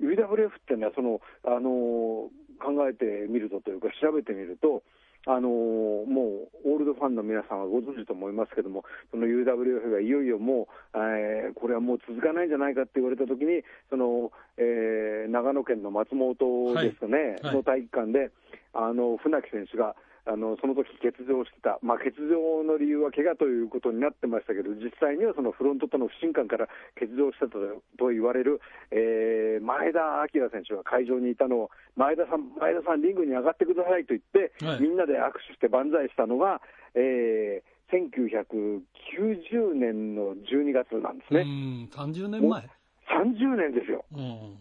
[0.00, 4.82] UWF ってのはその、あの考えてみるとというか調べてみると、
[5.30, 17.42] あのもうオールドファンの皆さんはご存知と思いますけども、その UWF がいよいよもう、えーこれはもう続かないんじゃないかって言われたときに、そのえー長野県の松本ですかね、はい。
[17.42, 17.54] はい。
[17.56, 18.30] の体育館で、
[18.72, 19.94] あの船木選手が
[20.28, 26.68] あのその時欠場してた、まあ、欠場の理由は怪我ということになってましたけど、実際にはそのフロントとの不信感から
[27.00, 27.56] 欠場したと
[27.96, 28.60] と言われる、
[28.92, 36.60] えー前田明選手が会場にいたのを、前田さん、前田さん、リングに上がってくださいと言って、はいみんなで握手して万歳したのが、
[36.94, 42.68] えー1990年の12月なんですうね、ん、30年前。
[43.08, 44.04] 30年ですよ。
[44.12, 44.58] うん。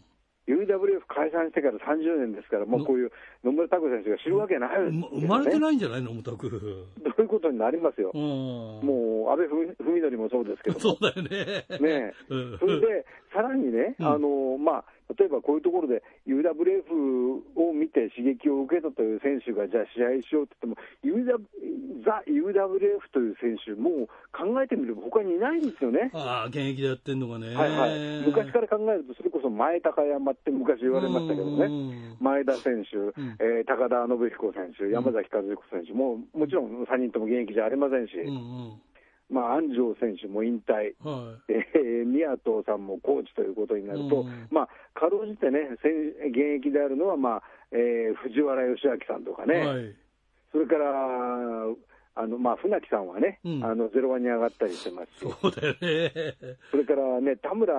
[0.47, 3.12] UWF 解散してから30年ですから、もうこういう
[3.43, 5.10] 野村拓也選手が知るわけないですよね。
[5.21, 6.02] 生まれてないんじゃない？
[6.02, 6.50] の、もたく。
[6.50, 8.12] どういうことになりますよ。
[8.13, 8.21] うん。
[8.86, 11.65] もう、安倍文文則もそうですけどそうだよね。
[11.80, 14.84] ねうんそれで、さらにね、うんあのまあ、
[15.17, 16.91] 例えばこういうところで UWF
[17.56, 20.56] を見て刺激を受けたという選手が、じゃあ試合しようって
[21.04, 21.39] 言っても、
[22.04, 26.12] ザ・ UWF という選手、もう考えてみれば他にいないんですよね。
[26.13, 27.56] ああ、現役でやってんのがね。
[27.56, 32.15] はいはい、昔から考えると、それこそ前高山って昔言われましたけどね、ね。
[32.19, 38.38] 前田選手、んえー高田信彦選手、山崎和彦選手も、もちろん3人とも現役じゃありませんし、うんう
[38.73, 38.82] ん。
[39.30, 45.91] まあ、安城選手も引退、はえー宮藤さんもコーチということになると、うんまあ、かろうじてね、選
[46.32, 49.47] 現役であるのは、まあえー藤原義明さんとかい。
[49.47, 49.95] ね、はい。
[50.52, 50.86] それから、
[52.19, 53.63] あのまあ、船木さんはね、うん。
[53.63, 56.36] あのゼロワンに上がったりしてますし、そうだよね。
[56.71, 57.75] それからね、田村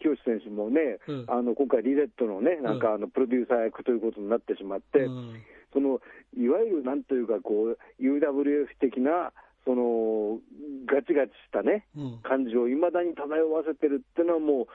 [0.00, 1.24] 清選手もね、うん。
[1.26, 5.42] あの今回、リレットのね、なんかあのプロデューサー役ということになってしまって、うん。
[5.72, 6.00] その
[6.38, 9.32] いわゆるなんというかこう、UWF 的な、
[9.64, 10.38] その
[10.86, 12.18] ガチガチしたね、うん。
[12.22, 14.66] 感じをいまだに漂わせてるっていうのは、もう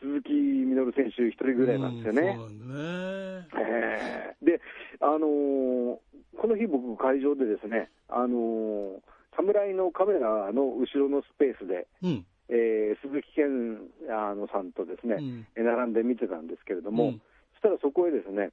[0.00, 2.38] 鈴木みのる選手一人ぐらいなんですよね。
[2.40, 3.46] うんね。
[3.58, 4.60] えーで、
[5.00, 5.98] あのー
[6.42, 8.98] この日、僕、会場でですね、あのー
[9.34, 12.26] 侍のカメラの後ろのスペースで、うん。
[12.50, 13.78] えー鈴木健
[14.10, 17.22] あのさんとですね、うんえ並んで見てたんですけれども、うん
[17.54, 18.50] そしたらそこへですね、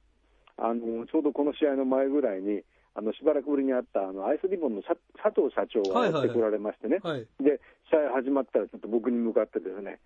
[0.56, 2.62] あのちょうどこの試合の前ぐらいに、
[2.94, 7.26] あのしばらくぶりに会ったあのアイスリボンのさ佐藤社長がはいはいはいやってこられましてね、はい。
[7.42, 7.58] で
[7.90, 9.98] 試合始まったら、ちょっと僕に向かってですね、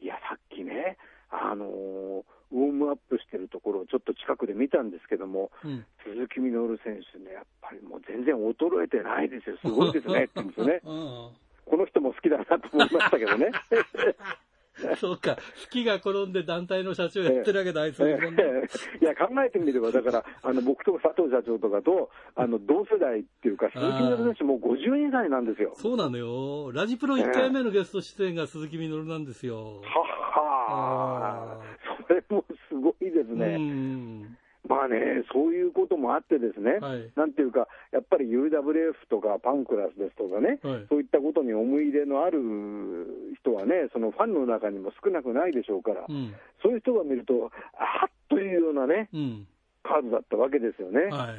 [0.00, 0.96] いや、さっきね、
[1.30, 5.84] あのーウォームアップしてるところをちょっと近くで見たんですけども、うん。
[6.04, 10.80] 鈴木みのる選手ね、やっぱりもう全然衰えてないですよ、すごいですねって言うんですよね。
[10.84, 13.50] うんこの人も好きだなと思いましたけどね。
[15.00, 18.18] そうか、好きが転んで団体の社長やってるわけだ、あいつもえ
[19.00, 19.04] え。
[19.04, 25.72] いや、考えてみれば、だから、あの僕と佐藤社長とかと、あの同世代っていうか、鈴木みのる選手、もう52歳なんですよ。
[25.74, 26.72] そうなのよ。
[26.72, 29.80] ラジプロ1回目のゲスト出演が鈴木みのるなんですよ。
[29.80, 30.26] はっ
[30.66, 34.36] はー、それもすごいですうね。
[34.66, 34.68] ん。
[34.68, 42.38] まあね、そういうこともあってですね、はいなんていうか、やっぱり UWF とかパンクラスですとかね、はいそういったことに思い入れのある
[43.40, 46.34] 人はね、そのファンの中にも少なくないでしょうから、うん。
[46.62, 49.46] そういう人が見ると、あっというようなね、うん。
[49.82, 51.02] カードだったわけですよね。
[51.02, 51.36] はいはい。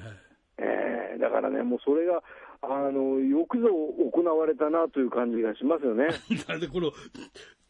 [0.60, 2.22] えーだからね、もうそれが、
[2.62, 3.68] あのよくぞ
[4.12, 6.08] 行われたなという感じがしますよね。
[6.48, 6.92] だってこの、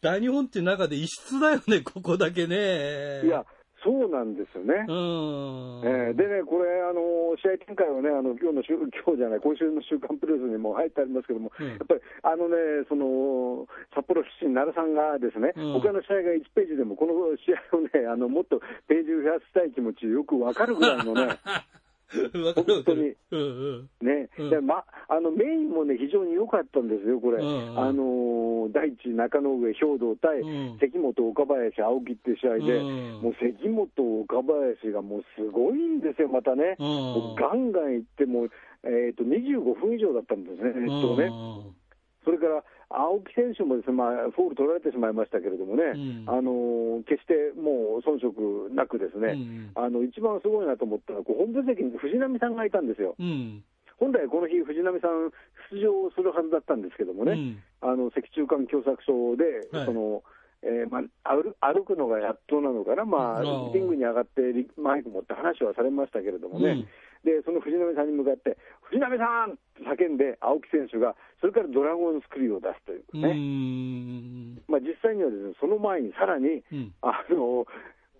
[0.00, 3.22] 大日本っていう中で異質だよね、ここだけね。
[3.24, 3.44] いや、
[3.84, 4.86] そうなんですよね。
[4.88, 5.82] うん。
[5.84, 12.56] えーでね、これ、あの試合展開はね、あの今日の週今日じゃない、今週の週刊プロレスにも入ってありますけども、うんやっぱりあのね、
[12.88, 21.38] その札幌出身、奈良さんがですね、うん他の試合が1ページでも、この試合をね、あのもっとページを増やしたい気持ち、よくわかるぐらいのね、
[22.54, 23.02] 本当に。
[23.02, 23.18] る。
[23.30, 24.06] うんうん。
[24.06, 24.50] ね、うん。
[24.50, 27.78] でま、あのメインもね、非常に良かったんですよ、これ、うんうん。
[27.78, 30.78] あのー大地、中野上、兵道対うん。
[30.78, 33.22] 関本、岡林、青木って試合で、うん。
[33.22, 37.34] もう関本、岡林がもうすごいんですよ、またね、うん。
[37.36, 38.50] ガンガンいってもう、
[38.84, 41.24] えー、と25分以上だったんですね、ネットをね。
[41.24, 41.74] うん。
[42.24, 46.24] それから青木選手もですね、まあ、フォール取られてしまいましたけれどもね、うん。
[46.26, 53.14] あのー決してもう遜色なくですね、うんあの一番すごいなと思ったのは、本部席に藤波さんがいたんですよ。
[53.18, 53.62] うん。
[53.98, 55.30] 本来この日、藤波さん、
[55.70, 57.62] 出場するはずだったんですけどもね、うん。
[57.82, 59.86] あの脊柱管狭窄症で、はい。
[59.86, 60.22] その
[60.62, 66.84] えーまあ、歩歩くのがやっとなのかな、まあ、リングに上がってリマイク持って話はされましたけれどもね、
[67.24, 68.56] でその藤波さんに向かって、
[68.88, 73.22] 藤波さんって叫んで、青木選手が、それからドラゴンスクリューを出すといううん。
[73.22, 74.62] ね、うん。
[74.68, 76.94] まあ、実際にはですねその前にさらに、うん。
[77.02, 77.66] あの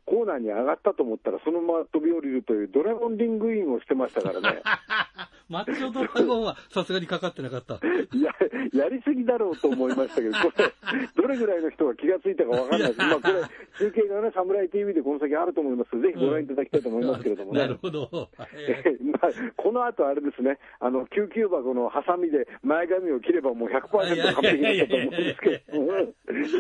[0.09, 4.63] コーナーに上がったと思ったら、そのまま飛び降りるというドラゴンリングインをしてましたからね。
[5.49, 7.75] マッチョドラゴンはさすがにかかってなかった。
[7.77, 8.33] いや、
[8.73, 10.73] やりすぎだろうと思いましたけど、これ、
[11.15, 12.99] どれぐらいの人が気がついたかわかんないです。
[13.05, 17.61] まあ、これ、中継がね、サムライ TV でこの先あると思いますので、ぜひご覧いただきたいと思いますけれどもね。
[17.61, 18.31] なるほど。
[18.55, 26.15] えーまあ、この後あれですね、あの救急箱のハサミで前髪を切ればもう100%完璧だったと思うんですけど、うん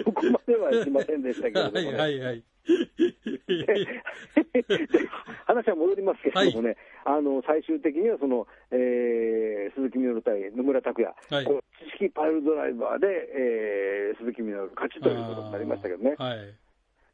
[0.04, 1.98] そこまではしませんでしたけれどもね。
[1.98, 2.42] はいはいはい。
[2.66, 3.66] で
[5.46, 11.44] 話は戻りますけれどもね、あの最終的にはその、えー鈴木みのる対野村拓也、はい。
[11.44, 16.16] こう知識パイルドライバーで、えー鈴木みのる勝ちということになりましたけどね。
[16.18, 16.54] はい。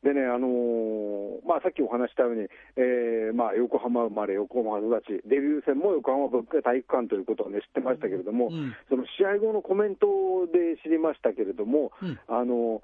[0.04, 2.42] でね、あのーまあ、さっきお話ししたように、
[2.76, 8.76] えーまあ、横浜生まれ、横浜育ち、デビュー戦も横浜体育館ということを、ね、知ってましたけれども、うん。
[8.90, 12.18] その試合後のコメントで知りましたけれども、うん。
[12.28, 12.82] あの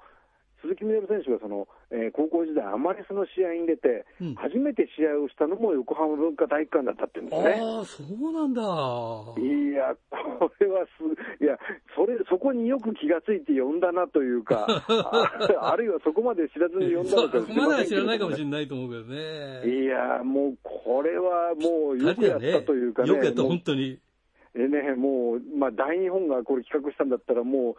[0.61, 7.59] 鈴木みのる選手がその、えー高校時代、アマレスの試合に出て、うん初めて試合をしたのも横浜文化体育館だったっていうんですね。
[7.61, 8.61] ああ、そうなんだ。
[8.61, 11.57] いや、これはす、いや、
[11.95, 19.83] それ、そこによく気がついて呼んだなというか、 ああるいはそこまで知らずに呼んだのかそこまでは知らないかもしれれないと思うけどね。
[19.83, 23.09] いや、もう、これはもう、よくやったというかね。
[23.09, 23.99] よくやった、本当に。
[24.53, 27.77] えね、もう、まあ、大日本がこれ企画したんだったら、も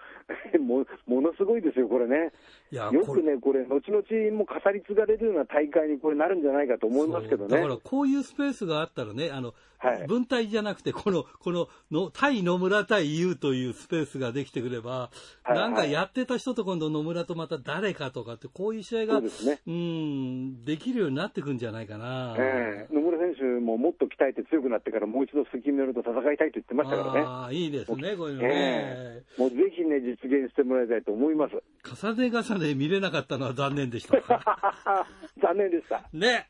[0.55, 2.33] う、 もものすごいですよ、これね。
[2.71, 7.51] よくね、これ、後々も語り継がれるような大会にこれなるんじゃないかと思いますけどね。
[7.51, 15.11] だからこういうスペースがあったらね、あの、はい分隊じゃなくて、この、 この、の、対野村対優というスペースができてくれば、
[15.43, 22.37] はいなんかやってた人と今度野村とまた誰かとかって、こういう試合が、そうねん、できるようになってくんじゃないかな。
[22.39, 27.20] ええ野村選手ももっと鍛えて強くなってから、もう一度、関ミノルと戦いたいと言ってましたからね。
[27.27, 28.55] ああ、いいですね、こういうのえね。
[28.57, 31.55] えもうぜひね、実現してもらいたいと思います。
[32.05, 34.16] 重ね重ね見れなかったのは残念でした。
[35.42, 36.09] 残念でした。
[36.12, 36.48] ね。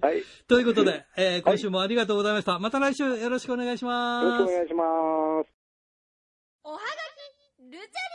[0.00, 0.18] はい。
[0.18, 2.58] よということで、えー今週もありがとうございました。
[2.58, 4.40] また来週よろしくお願いします。
[4.40, 4.84] ろしくお願いしま
[5.44, 5.48] す。
[6.64, 6.80] おはが
[7.58, 8.14] きルチャリ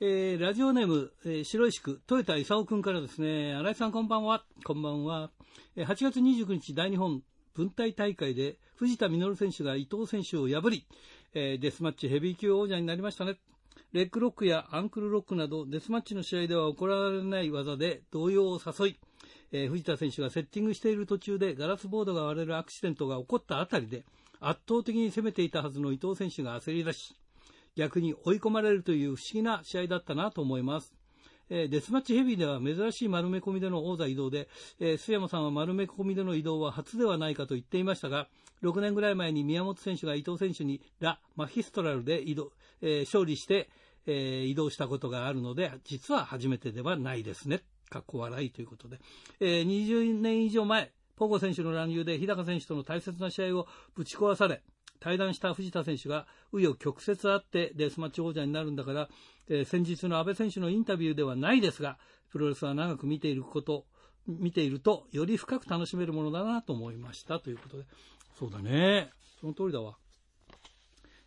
[0.00, 5.30] えーラジオネーム、えー白石区、豊田勲君からですね、新井さんこんばんは、こんばんは。
[5.76, 7.22] えー8月29日大日本
[7.54, 10.86] 分体大会で藤田実選手が伊藤選手を破り、
[11.34, 13.36] えーデスマッチヘビー級王者になりましたね。
[13.92, 18.96] レッグロックやアンクルロックなどデスマッチの試合では行われない技で動揺を誘い、
[19.52, 24.04] えー藤田選手がセッティングしている途中でガラスボードが割れるアクシデントが起こったあたりで
[24.40, 27.14] 圧倒的に攻めていたはずの伊藤選手が焦り出し、
[27.76, 30.92] 逆に追い込まれるという不思議な試合だったなと思います。
[31.50, 34.48] えーデスマッチヘビーでは珍しい丸め込みでの王座移動で、
[34.80, 38.28] えー須山さんは丸め込みでの移動は初ではないかと言っていましたが、
[38.62, 43.68] 6年ぐらい前に宮本選手が伊藤選手にラ・マヒストラルで移動、えー勝利して、
[44.06, 47.62] えー移動したことがあるので、実は初めてではないですね。
[47.90, 48.98] かっこ笑いということで。
[49.40, 54.62] えー20年以上前、ポゴ選手の乱入で日高選手との大切な試合をぶち壊され、
[55.04, 59.10] 対談した藤田選手が紆余曲折あってデスマッチ王者になるんだから、
[59.50, 61.98] えー先日の阿部選手のインタビューではないですが、
[62.32, 63.84] プロレスは長く見ていること、
[64.26, 67.84] 見ていると、より深く楽しめるものだなと思いましたということで。
[68.38, 69.10] そうだね。
[69.42, 69.98] その通りだわ。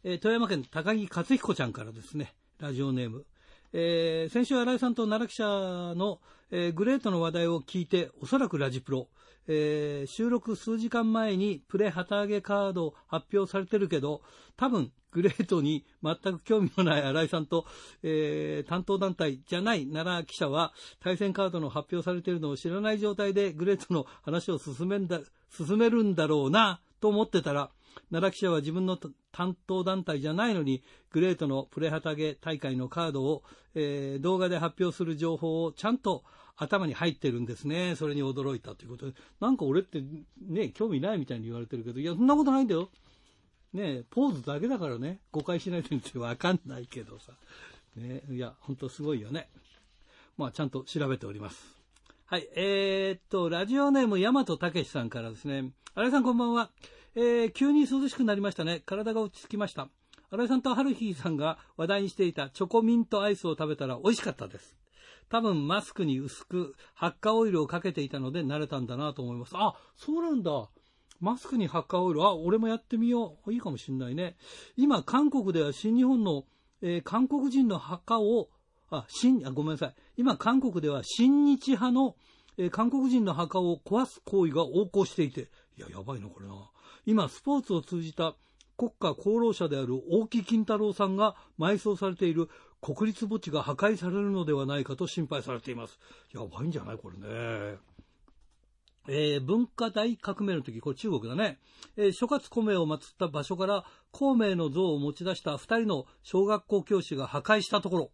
[0.04, 3.28] えー富山県高木克彦ちゃんからですね、ラジオネーム。
[3.74, 9.08] えー先週、新井さんと奈良記者の、えーグレートの話題を聞いて、おそらくラジプロ、
[9.48, 14.22] えー収録数時間前にプレ旗揚げカード発表されてるけど、
[14.56, 17.66] 多分グレートに全く興味のない新井さんと、
[18.04, 25.20] えー担当団体じゃない奈良記者は、対戦カードの発表されてるのを知らない状態でグレートの話を進めんだ
[25.50, 27.72] 進めるんだろうなと思ってたら、
[28.12, 28.98] 奈良記者は自分の
[29.32, 33.44] 担当団体じゃないのに、グレートのプレハタゲ大会のカードを、
[33.76, 36.24] えー動画で発表する情報をちゃんと
[36.58, 37.96] 頭に入ってるんですね。
[37.96, 39.14] それに驚いたということで。
[39.40, 40.04] なんか俺って
[40.42, 42.90] ね、興味ないみたいに言われてるけど、いや、そんなことないんだよ。
[43.74, 47.34] ねポーズだけだからね、誤解しないとってわかんないけどさ。
[47.96, 49.50] ねいや、ほんとすごいよね。
[50.38, 51.78] まあ、ちゃんと調べております。
[52.26, 55.72] はい、えー、っと、ラジオネーム、大和武さんからですね。
[55.96, 56.72] 新井さんこんばんは。
[57.16, 58.82] えー、急に涼しくなりましたね。
[58.86, 59.90] 体が落ち着きました。
[60.30, 64.76] 新井さんと春日さんが話題にしていたチョコミントアイスを食べたら美味しかったです。
[65.30, 69.52] 多分マスクに薄く発火オイルをかけていたので慣れたんだなと思います。
[69.56, 70.70] あ、そうなんだ。
[71.20, 72.24] マスクに発火オイル。
[72.24, 73.54] あ、俺もやってみよう。
[73.54, 74.38] いいかもしんないね。
[74.76, 76.46] 今、韓国では新日本の、
[76.82, 78.50] えー韓国人の墓を、
[78.92, 79.96] あ、新、あ、ごめんなさい。
[80.18, 82.16] 今、韓国では新日派の、
[82.58, 86.54] えー韓国人の墓を壊す行為が横行していて、いや、やばいな、これな。
[87.06, 88.36] 今、スポーツを通じた
[88.78, 92.48] 国家功労者である大木金太郎さんが埋葬されている
[92.82, 96.00] 国立墓地が破壊されるのではないかと心配されています。
[96.34, 97.78] やばいんじゃないこれね。
[99.10, 101.60] えー文化大革命の時、これ中国だね。
[101.96, 108.12] えー諸葛孔明を祀った場所から孔明の像を持ち出した二人の小学校教師が破壊したところ、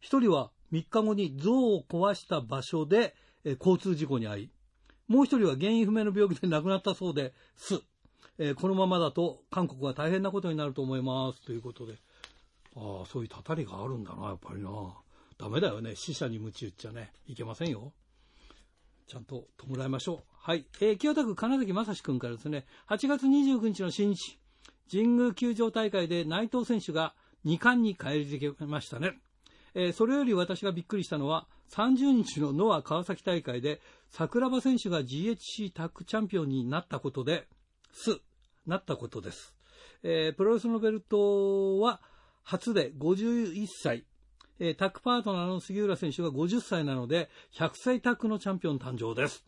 [0.00, 3.14] 一人は3日後に像を壊した場所で、
[3.44, 4.50] えー交通事故に遭い、
[5.08, 7.80] もう一人は原因不明の病気で亡くなったそうです。
[8.38, 11.40] えーこのままだと韓国は大変なことになると思います。
[11.46, 11.94] ということで。
[12.76, 14.70] ああ、そういうたたりがあるんだな、やっぱりな。
[15.38, 15.96] ダメだよね。
[15.96, 17.12] 死者に鞭打っちゃね。
[17.26, 17.92] いけませんよ。
[19.06, 20.34] ちゃんと弔いましょう。
[20.38, 20.66] はい。
[20.80, 24.38] えー清田区金崎正史君からですね、8月29日の新日、
[24.90, 27.14] 神宮球場大会で内藤選手が
[27.44, 29.18] 2冠に返り咲きましたね。
[29.74, 37.48] えーそれより私がびっくりしたのは、30日のノア川崎大会で、桜庭選手が GHC タッグチャンピオンになったことで、
[37.92, 38.20] す、
[38.66, 39.54] なったことです。
[40.02, 42.00] えープロレスのベルトは
[42.44, 44.04] 初で51歳、
[44.60, 49.44] えータッグパートナーの杉浦選手が50歳なので、100歳タッグのチャンピオン誕生です。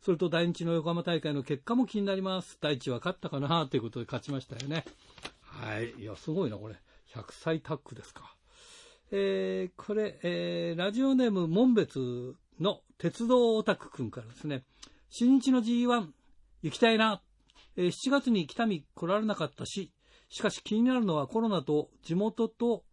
[0.00, 2.58] それと第一の横浜大会の結果も気になります。
[2.60, 4.84] 第一は勝ったかなということで勝ちましたよね。
[5.42, 5.92] はい。
[6.00, 6.76] いや、すごいな、これ。
[7.14, 8.34] 100歳タッグですか。
[9.10, 14.64] えーこれ、えーラジオネーム門別の鉄道オタクくんからですね、
[15.10, 16.08] 新日の G1
[16.62, 17.20] 行きたいな。
[17.76, 19.92] えー7月に北見来られなかったし、
[20.28, 22.84] しかし気になるのはコロナと地元と、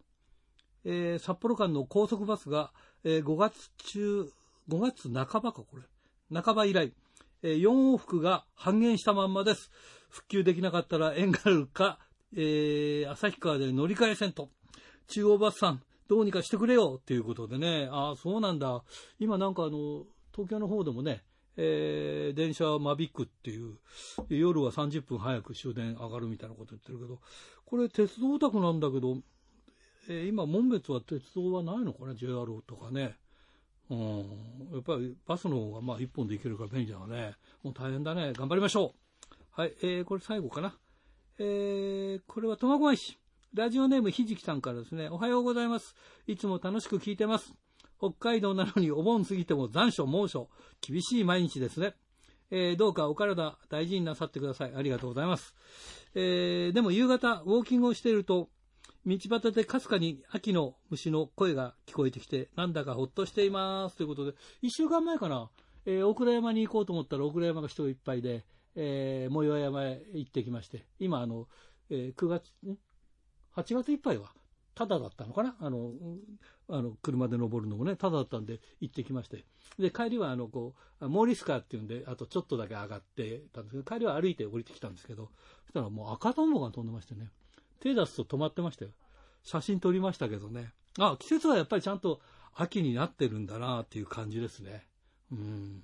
[0.83, 2.71] えー札幌間の高速バスが、
[3.03, 4.29] えー5月中、
[4.69, 6.41] 5月半ばか、これ。
[6.41, 6.93] 半ば以来、
[7.43, 9.69] え4往復が半減したまんまです。
[10.09, 11.99] 復旧できなかったらエンガルか、
[12.33, 14.49] えー旭川で乗り換え線と。
[15.07, 17.89] 中央バスさん、どうにかしてくれよっていうことでね。
[17.91, 18.83] ああ、そうなんだ。
[19.19, 21.23] 今なんかあの、東京の方でもね、
[21.57, 23.77] えー電車間引くっていう、
[24.29, 27.19] 夜は30分早く終電上がるみたいなこと言ってるけど、
[27.65, 29.17] これ鉄道オタクなんだけど、
[30.09, 33.15] えー今、門別は鉄道はないのかな、JR とかね。
[33.89, 34.17] うん、
[34.73, 37.35] やっぱりバスの方がまあ一本で行けるから便利だわね。
[37.63, 38.33] もう大変だね。
[38.33, 38.95] 頑張りましょ
[39.57, 39.61] う。
[39.61, 40.75] はい、えーこれ最後かな。
[41.37, 43.19] えーこれは苫小牧市。
[43.53, 45.07] ラジオネームひじきさんからですね。
[45.09, 45.95] おはようございます。
[46.27, 47.64] いつも楽しく聞いてます。
[47.97, 50.49] 北海道なのにお盆過ぎても残暑猛暑。
[50.81, 51.95] 厳しい毎日ですね。
[52.51, 54.73] えーどうかお体大事になさってください。
[54.75, 55.55] ありがとうございます。
[56.13, 58.49] えーでも夕方ウォーキングをしていると、
[59.05, 63.97] 道端でかすかに秋の虫の声が聞こえてきて、なんだかほっとしています。
[63.97, 65.49] ということで、一週間前かな、
[65.85, 71.47] えー大倉山に行こうと思ったら大倉山が人いっぱいで、えー、藻岩山へ行ってきまして、今、あの、
[71.89, 72.77] えー9月、ん
[73.55, 74.33] ?8 月いっぱいは、
[74.75, 75.55] ただだったのかな？
[75.59, 75.93] あの、
[76.69, 79.45] あの、車で登るのもね、ただだったんで行ってきまして。
[79.79, 85.29] で、帰りは、あの、こう、モーリスカーっていうんで、あとちょっとだけ上がってたんですけど、帰りは歩いて降りてきたんですけど、
[85.63, 87.31] そしたらもう赤とんぼが飛んでましてね、
[87.79, 88.91] 手出すと止まってましたよ。
[89.43, 90.71] 写真撮りましたけどね。
[90.99, 92.19] あ、季節はやっぱりちゃんと
[92.53, 94.85] 秋になってるんだなっていう感じですね。
[95.31, 95.83] うん。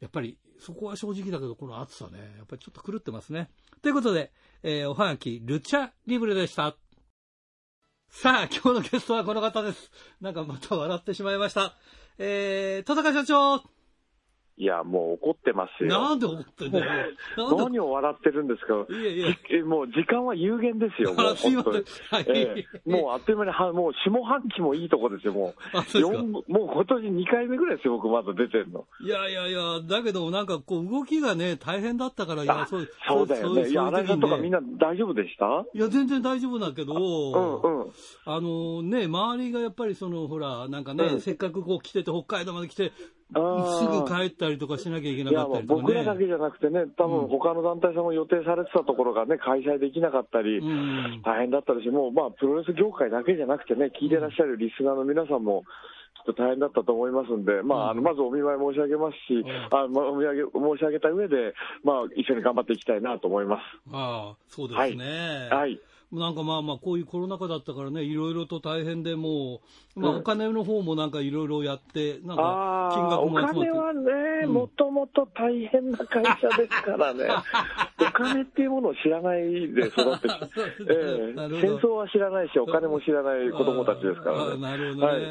[0.00, 3.50] やっぱり、そこは正直だけど、この暑さね、やっぱりちょっと狂ってますね。
[3.82, 4.32] ということで、
[4.62, 6.76] えーおはがき、ルチャリブレでした。
[8.16, 9.90] さあ、今日のゲストはこの方です。
[10.20, 11.74] なんかまた笑ってしまいました。
[12.16, 13.60] えー、戸高社長
[14.56, 15.88] いや、もう怒ってますよ。
[15.90, 17.10] なんで怒ってんだよ。
[17.58, 18.86] 何を笑ってるんですか？
[18.88, 19.38] いえいえ。
[19.58, 21.84] えもう時間は有限ですよ、もう本当に。
[22.10, 25.78] はいええもうあっという間には、もう下半期もいいとこですよ、もう。
[25.78, 28.84] うですか四もう今年2回目ぐらいですよ、僕まだ出てるの。
[29.00, 33.68] いやいやいや、だけどなんかこう動きがね、大変だったから、いや、あそうそうだよね。
[33.68, 34.60] いや、新井さんとかみんな。
[34.60, 35.64] な大丈夫でした？
[35.74, 37.90] いや、全然大丈夫だけど、うんうん。
[38.24, 42.92] あのね、周りがやっぱりその、ほら、なんかね、うんせっかくこう来てて、北海道まで来て、
[43.34, 45.82] すぐ帰ったりとかしなきゃいけないかったりとかね。
[45.82, 51.22] 僕らだけじゃなくてね、多うん分他の団体さんも予定されてたところがね、開催できなかったり、うん。
[51.24, 55.64] 大変だったし、もうまあ、プロレス業界だけじゃなくてね、聞いてらっしゃるリスナーの皆さんも、
[56.30, 61.54] っと大変だったと思いますんで、まあ、あのまずお見舞い申し上げますし、あまあお見上げ申し上げた上で、
[61.84, 63.60] まあ、一緒に頑張っていきたいなと思います。
[63.92, 65.48] ああ、そうですね。
[65.50, 65.78] はい。
[66.12, 69.60] なんかまあまあ、こういうコロナ禍だったからね、いろいろと大変でも
[69.96, 70.18] う、まあ、うん。
[70.18, 73.54] お金の方もなんかいろいろやって、なんかあ金額も集まって。
[73.54, 74.10] 金はね、
[74.44, 74.52] うん。
[74.52, 77.26] もともと大変な会社ですからね、
[78.00, 79.42] お金っていうものを知らない
[79.72, 80.48] で育ってきて、
[80.88, 81.32] ええ。
[81.34, 81.68] なるほど。
[81.68, 84.60] 戦争は知らないし、お金も知らない子供たちですからね。
[84.60, 85.22] なるほどね、はい。
[85.22, 85.24] う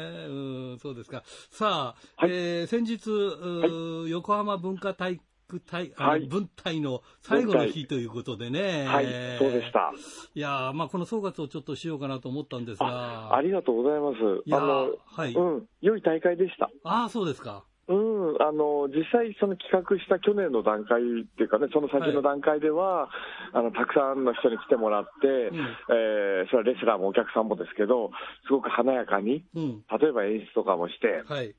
[0.74, 1.22] ん、そうですか。
[1.24, 2.30] さあ、はい。
[2.30, 8.84] えー先日、うー横浜文化体育体、はい文体の最後の日ということでね。
[8.86, 9.06] はい、
[9.38, 9.92] そうでした。
[10.34, 12.86] いやーまあこの総括をちょっとしようかなと思ったんですが。
[13.30, 14.16] あありがとうございます。
[14.54, 16.70] あの、はいうん、良い大会でした。
[16.84, 17.64] ああ、そうですか。
[17.86, 21.04] うん、あの実際、その企画した去年の段階っ
[21.36, 23.10] ていうかね、その先の段階では、
[23.52, 28.10] あのたくさんの人に来てもらって、んえーそれはレスラーもお客さんもですけど、
[28.46, 29.84] すごく華やかに、うん。
[30.00, 31.54] 例えば演出とかもして、はい。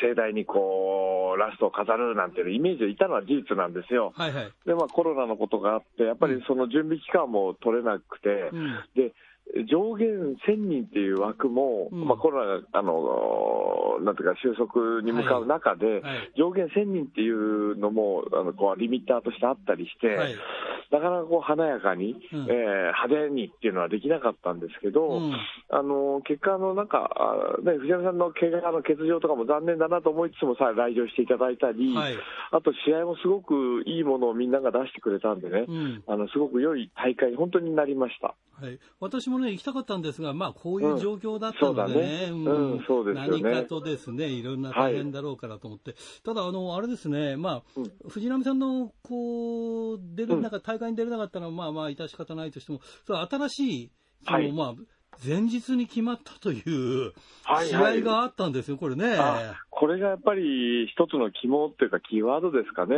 [0.00, 4.12] 盛大にこうラストを飾るなんていうイメージでいたのは事実なんですよ。
[4.16, 4.52] はいはい。
[4.66, 8.78] で、まあ、コロナのことがあって、やっぱりその準備期間も取れなくて、うん。
[8.94, 9.12] で
[9.68, 12.06] 上限1000人っていう枠も、うん。
[12.06, 16.32] まあ、コロナがあのなんていうか収束に向かう中で、はい。
[16.36, 20.34] 上限1000人っていうのもあのこうリミッターとしてあったりして、はい。
[20.90, 22.40] なかなかこう華やかに、うん。
[22.50, 25.32] えー派手にっていうのはできなかったんですけど、うん。
[25.68, 32.14] あの結果、あのなんか、あね、藤山さんの怪我の欠場とかも残念だなと思いつつもさ、来場していただいたり、はい。
[32.50, 36.02] あと試合もすごくいいものをみんなが出してくれたんでね、うん。
[36.06, 38.34] あのすごく良い大会、本当になりました。
[38.60, 42.30] はい、私もね、行きたかったんですが、まあ、こういう状況だったのでね、
[43.14, 47.92] 何かとですね、いろんな大変だろうからと思って、ただ、あの、あれですね、まあ、うん。
[48.08, 50.50] 藤波さんの、こう、出る、なん。
[50.50, 53.92] か大会に出れなかったのは、まあまあ、致し方ないとしても、それ新しい、
[54.24, 54.52] その、はい。
[54.52, 54.74] まあ、
[55.24, 57.14] 前日に決まったという試
[57.44, 58.02] はいはい。
[58.02, 59.16] 合があったんですよ、これね。
[59.18, 62.96] あこれがやっぱり一つの肝っていうか、キーワードですかね。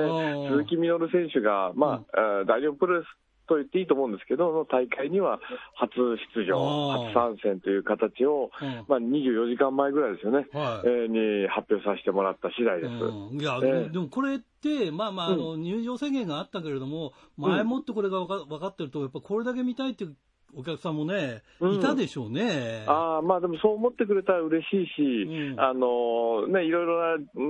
[0.50, 3.06] 鈴木みのる選手が、まあ、あー大日本プロレス
[3.46, 5.40] と言っていいと思うんですけど、の大会には
[5.74, 5.90] 初
[6.34, 8.84] 出場、初参戦という形を、うん。
[8.88, 10.88] まあ、24時間前ぐらいですよね、はい。
[10.88, 12.92] えーに発表させてもらった次第です。
[12.92, 13.40] うん。
[13.40, 13.88] いや、ええ。
[13.90, 20.16] でもこれって、まあまあ、あの、入場制限があったけれども、前もってこれが分か分かってると、やっぱこれだけ見たいっていう
[20.58, 21.74] お客さんもね、うん。
[21.74, 22.84] いたでしょうね。
[22.86, 25.60] あーまあでもそう思ってくれたら嬉しいし、うん。
[25.60, 27.42] あのね、いろいろな、う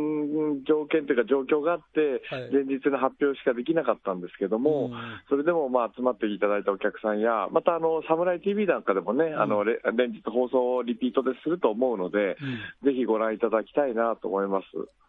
[0.57, 2.51] ん、条件というか状況があって、はい。
[2.53, 4.93] 前日の発表しかできなかったんですけども、うん。
[5.29, 12.37] それでもまあ集まっていただいたお客さんや、またあの、サムライ TV なんかでもね、あのれ連日放送をリピートですると思うので、
[12.83, 14.67] ぜひご覧いただきたいなと思います。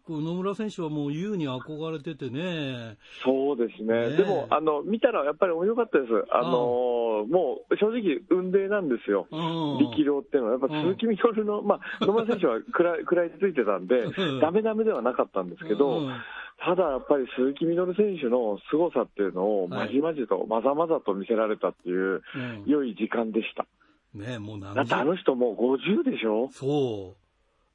[0.10, 4.18] 野村選手はもう優に憧れててね、そうですね、ねえ。
[4.18, 9.78] でもあの見たらやっぱり面白かったです、あのもう正直、運命なんですよ、うん。
[9.80, 16.14] 力量っていうのは、やっぱ鈴木みのるの、まあ、 野村選手は食ら食らい ついてたんでうん、ダメダメではなかったんですけど、うん。
[16.60, 19.94] ただやっぱり鈴木みのる選手の凄さっていうのを、まはい。
[19.94, 22.64] じまじと、まざまざと見せられたっていう、うん。
[22.66, 23.66] 良い時間でした。
[24.14, 26.50] ね、もう何だってあの人もう50でしょ？
[26.52, 27.27] そう。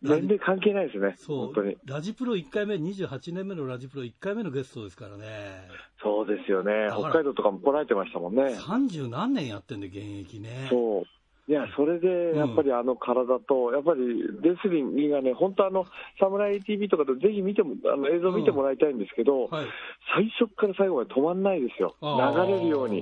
[0.03, 1.77] 年齢関係ないですね、そう本当に。
[1.85, 5.69] ラジプロ1回目、28年目のラジプロ1回目のゲストですからね、
[6.03, 6.89] そうですよね。
[6.91, 8.43] 北海道とかも来られてましたもんね。
[8.59, 10.67] 30何年やってんで、現役ね。
[10.69, 11.05] そう。
[11.49, 15.87] いや、それで、やっぱりあの体と、やっぱりレスリングがね、本当あの、
[16.21, 19.67] サムライ TV とかでぜひ見ても、あの映像見てもらいたいんですけど、はい
[20.15, 21.95] 最初から最後まで止まんないですよ。
[22.01, 23.01] 流れるように。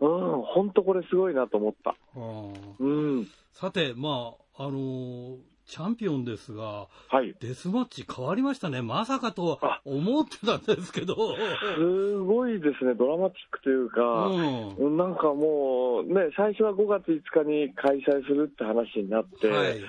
[0.00, 0.06] う
[0.38, 1.94] ん、本当これすごいなと思った。
[2.80, 3.28] うん。
[3.52, 7.34] さて、まあ、あのーチャンピオンですが、はい。
[7.40, 8.82] デスマッチ変わりましたね。
[8.82, 11.14] まさかとは思ってたんですけど。
[11.76, 14.98] すごいですね、ドラマチックというか、うん。
[14.98, 19.80] なんかもう、ね、最初は5月5日に開催するって話になって、はい。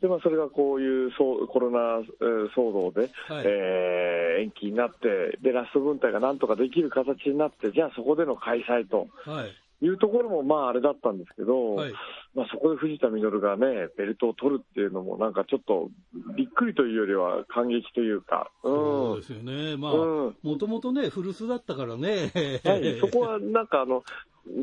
[0.00, 3.44] でまあ、それがこういうそうコロナえー騒動で、はい。
[3.46, 9.08] えー延期になってで、ラスト分隊がなんとかできる形になって、じゃあそこでの開催と。
[9.24, 9.46] は
[9.82, 9.86] い。
[9.86, 11.92] いうところもまああれだったんですけど、はい
[12.34, 15.90] まあ、そこで藤田稔がね、ベルトを取るっていうのも、なんかちょっと
[16.36, 19.76] びっくりというよりは感激というか、うんそうですよね。
[19.76, 22.30] まあ、うんもともとね、古巣だったからね。
[22.64, 24.04] はい、そこはなんかあの、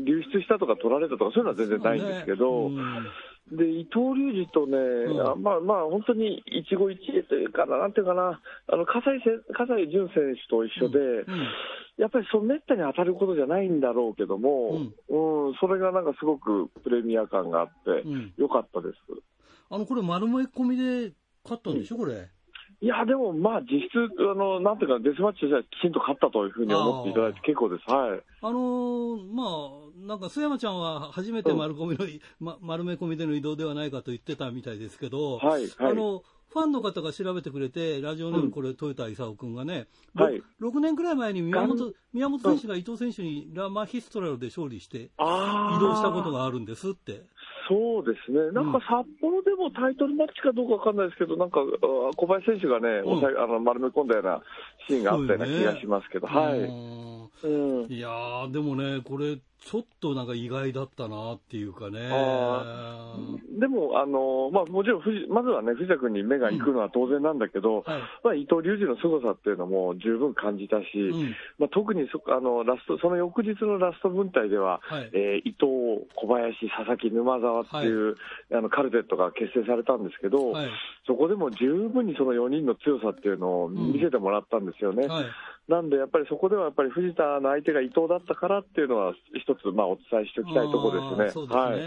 [0.04, 2.82] 流出したとか取られたとか、そういうのは全然ないんですけど、ね
[3.52, 5.20] で伊藤隆二とね、ん。
[5.20, 11.48] あまあまあ、本当に一期一会というかな、なんていうかな、あの葛西せ葛西潤選手と一緒で、うん。
[11.98, 18.94] やっぱりそうめったに当たることじゃないんだろうけども、うんそれがなんかすごくプレミア感があってうん、よかったです。
[19.70, 21.12] あの、これ丸め込みで
[21.44, 22.28] 勝ったんでしょ、これ。
[22.80, 27.90] いや、でもまあ、実質、あのなんていうか、デスマッチとしてはきちんと勝ったというふうに思っていただいて結構です。
[27.90, 28.20] はい。
[28.42, 32.06] あのーまあ、なんか、須山ちゃんは初めて丸込みの、
[32.38, 35.92] ま丸め込みでの移動ではないかと言ってたみたいですけど、はいはい。
[35.92, 40.42] あの、フファンの方が調べてくれて、ラジオネームこれ、豊田勲君がね、ろはい。
[40.60, 45.08] 6, 年くらい前に宮本宮本選手が伊藤選手にラ・マヒストラルで勝利して、移
[45.80, 47.26] 動したことがあるんですって。
[47.68, 53.24] そうですね、なんか札幌でもタイトルマッチかどうかわかんないですけど、なんかあ小林選手がね、うん。
[53.24, 54.42] あの丸め込んだような
[54.86, 56.58] シーンがあったような気がしますけど、はい。
[56.60, 57.30] うん。
[57.42, 57.92] うん。
[57.92, 62.08] いやー、でもね、これ、ちょっとなんか意外だったなっていうかね。
[62.12, 63.16] あ
[63.58, 67.84] でも、あのまあ、もちろん藤、まずはね、藤田君に目が行くのは当然なんだけど、はい。
[68.22, 71.34] まあ、伊藤隆二の凄さっていうのも十分感じたし、うん。
[71.58, 75.10] まあ、特にそあのラストその翌日のラスト分隊では、はい。
[75.12, 78.16] えー伊藤、小林、佐々木、沼澤っていう、
[78.52, 80.70] あのカルテットが結成されたんですけど、はい。
[81.06, 85.06] そこでも十分にその4人の強さっていうのを見せてもらったんですよね。
[85.08, 85.24] はい
[85.68, 91.30] なんで、やっぱりそこではやっぱり藤田の相手が伊藤だったからっていうのは、一つ、まあ、お伝えしておきたいところですね。
[91.30, 91.62] そうですね。
[91.64, 91.78] はい。
[91.78, 91.82] え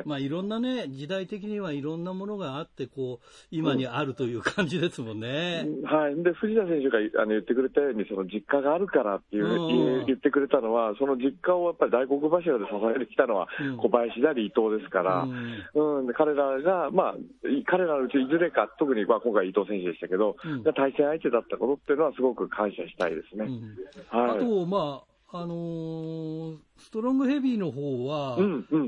[0.00, 0.02] え。
[0.04, 5.66] まあいろんなね、時代的にはいろんなものがあって、こう、今にあるという感じですもんね。
[5.84, 13.76] はい、で藤田選手があの言ってくれたように、その実家があるからっていう、うん言言ってくれたのは、その実家をやっぱり大黒柱で支えてきたのはうん。
[13.78, 16.00] 小林であり伊藤ですから、うん。
[16.00, 16.06] うん。
[16.06, 20.36] で彼らが、まあ、い彼らのうちいずれか、特にまあ今回、伊藤選手でしたけど、
[20.76, 23.46] 対戦相手だったことっていうのは、すごく感謝したいですね。
[23.46, 23.76] うん。
[24.08, 28.36] はい、あと、まあ、あのーストロングヘビーの方は、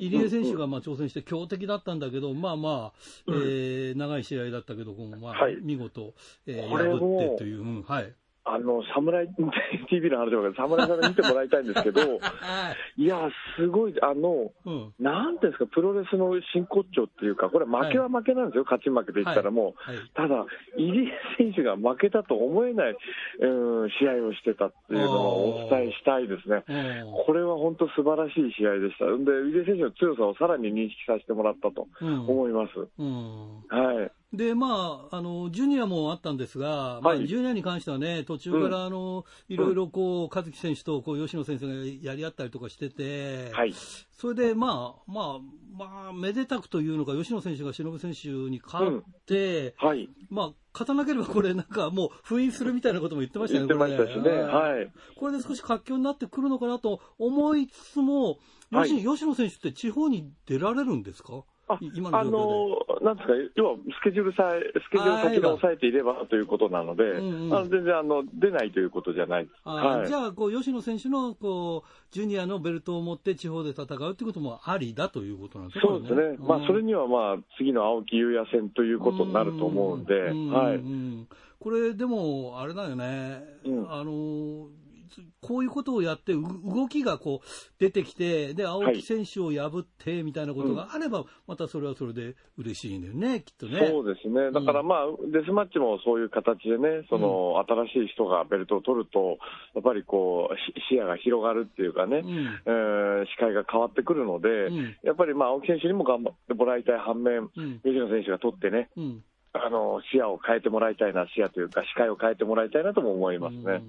[0.00, 2.98] 入江選手がまあ挑戦して強敵だったんだけど、まあまあ、
[3.28, 5.58] えー長い試合だったけど、まあはい。
[5.62, 6.14] 見事、
[6.46, 8.12] えー破ってという、うんはい。
[8.44, 9.28] あの、侍
[9.88, 12.00] TV の話でも侍さんに見てもらいたいんですけど、
[12.96, 20.44] いや、すごい、あの、うんなんていうんですか、プロレスの真骨頂っていうか、これ、負けは負けなんですよ、勝ち負けで言ったらもう、はいただ、
[20.76, 22.96] 入江選手が負けたと思えない、
[23.40, 26.64] うん、試合をしてたっていうのをお伝えしたいですね。
[26.68, 29.04] うんこれは本当素晴らしい試合でした。
[29.06, 32.72] で、入江選手の強さをさらに認識させてもらったとうん思います。
[32.98, 34.10] うんはい。
[34.32, 43.74] で、まあ、あの、ジュニアもあったんですが、まあ、はいジュニアに関してはね、途中から、あの、いろいろこう、和樹選手と、こう、吉野先生がやり合ったりとかしてて、はい。
[44.16, 45.38] それで、まあ、まあ、
[45.76, 50.08] まあ、めでたくというのか、吉野選手が忍選手に勝って、はい。
[50.30, 53.92] まあ、勝たなければこれ、なんかもう封印するみたいなことも言ってました言よね。
[53.92, 54.22] ってましたしね。
[54.22, 54.92] これはい。
[55.16, 58.38] これで少し活況になってくるのかなと思いつつも、
[58.70, 61.44] はい吉吉野選手って地方に出られるんですか？
[61.61, 61.61] あ
[61.94, 62.24] 今のあ。
[62.24, 62.68] の
[63.02, 69.48] なんですか、要はスケジュールさえ、スケジュール先で抑えていればということなので、うんうんあの全然あの出ないということじゃない。
[69.64, 75.82] はい、じゃあ、こう吉野選手のこうジュニアのベルトを持って地方で戦うということもありだということなんですね。
[75.86, 81.28] そうですね、まあ、それにはまあ次の青木優也戦ということになると思うんで、うんはい、うん
[81.62, 83.86] これ、でも、あれだよね、うん。
[83.88, 84.66] あの
[85.40, 87.46] こういうことをやって、う動きがこう
[87.78, 93.88] 出てきて、で青木選手を破ってみたいなことがあれば、またそれはそれで嬉しいんだよね、きっとね。
[93.90, 99.38] そうですね、だからまあ、デスマッチもそういう形でね、その新しい人がベルトを取ると、
[99.74, 102.60] やっぱりこうし視野が広がるっていうかね、うん。
[102.66, 104.96] えー視界が変わってくるので、ん。
[105.02, 107.80] やっぱりまあ青木選手にも頑張ってもらいたい反面、うん。
[107.80, 113.82] 吉野選手が取ってね、うんあの視野を変えてもらいたいな、視野というか、視界を変えてもらいたいなとも思いますね。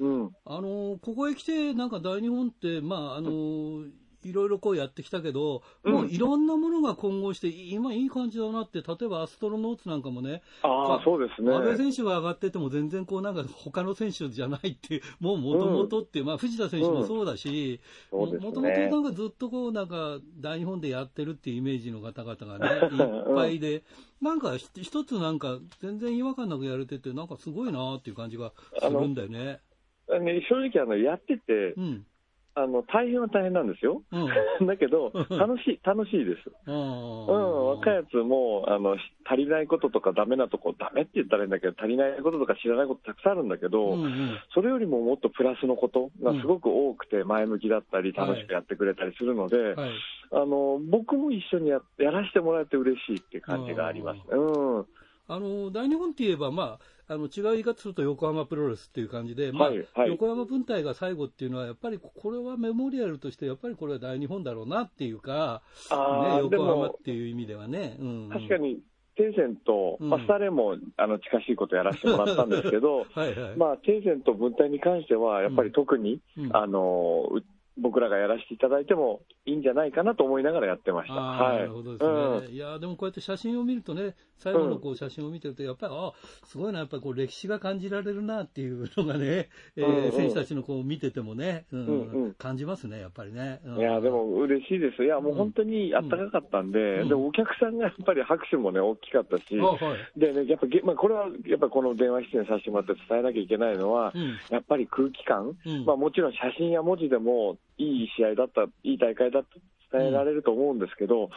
[0.00, 3.84] うん、あのここへ来て、なんか大日本って、まああの
[4.24, 11.52] いろいろこうやってきたけど、もういろんなものが混合して、今いい感じだなって、例えばアストロノーツなんかもね、ああ、そうですね。
[11.52, 17.80] 安倍選手が上がってても全然こうなんか他の選手じゃないって もうもともとっていう、まあ藤田選手もそうだし、
[18.12, 23.82] うんそうですねもともとなんかずっとこうなんか大日本でやってるっていうイメージの方々がね、 いっぱいで、
[24.20, 29.60] なんかひ一つなんか全然違和感なくやれてて、なんかすごいなっていう感じがするんだよね。
[30.08, 32.06] あの正直あの、やってて、うん。
[32.54, 34.02] あの大変は大変なんですよ。
[34.10, 34.28] うん。
[34.66, 36.50] だけど、楽しい、楽しいです。
[36.66, 37.32] あうん、ー
[37.76, 49.90] 若いやつもあの足りないこととかダメなとこ、ダメって言ったらいいんだけど、足りないこととか知らないことたくさんあるんだけど、うんうんそれよりももっとプラスのことがすごく多くて、前向きだったり、楽しくやってくれたりするので、はい。
[50.32, 54.20] あの僕も一緒にややらせてもらえて嬉しいっていう感じがあります。
[54.30, 54.86] うん
[55.30, 56.80] あの大日本って言えば、まあ、
[57.12, 67.96] あの違う言い方すると横浜プロレスっていう感じで、まあはいはい横浜分隊が最後っていうのは、やっぱりこれはメモリアルとして、やっぱりこれは大日本だろうなっていうか、ね、横浜っていう意味ではね。
[67.98, 68.78] うん、確かに、
[69.16, 73.56] テイセンと、うんまあ、スタレもあの近しいことやらせてもらったんですけど、 はいはい。
[73.56, 77.42] まあ、テイセンと分隊に関しては、やっぱり特に、うんあのう
[77.78, 81.14] 僕らがやらせていただいてもいいんじゃないかなと思いながらやってました。
[81.14, 81.56] あはい。
[81.56, 82.54] ーなるほどですね、うん。
[82.54, 86.12] いやーでもこうやって写真を見るとね、最後のこう写真を見てると、やっぱり、あ
[86.44, 90.12] すごいな、やっぱりこう歴史が感じられるなっていうのがね、えーうんうん。
[90.12, 92.34] 選手たちのこう見ててもね、うんうんうん。
[92.34, 93.60] 感じますね、やっぱりね。
[93.64, 93.78] うん。
[93.78, 97.08] いやでも嬉しいです、いやもう本当にあったかかったんで、うん。
[97.08, 99.76] でお客さんがやっぱり拍手もね、大きかったし、あは
[100.16, 100.20] い。
[100.20, 104.38] でね、やっぱげ、まあ、これはやっぱこの電話出演させてもらって伝えなきゃいけないのは、うん。
[104.50, 105.84] やっぱり空気感、うん。
[105.84, 109.48] まあ、もちろん写真や文字でもいい試合だった、いい大会だった
[109.92, 111.30] 伝えられると思うんですけど、はい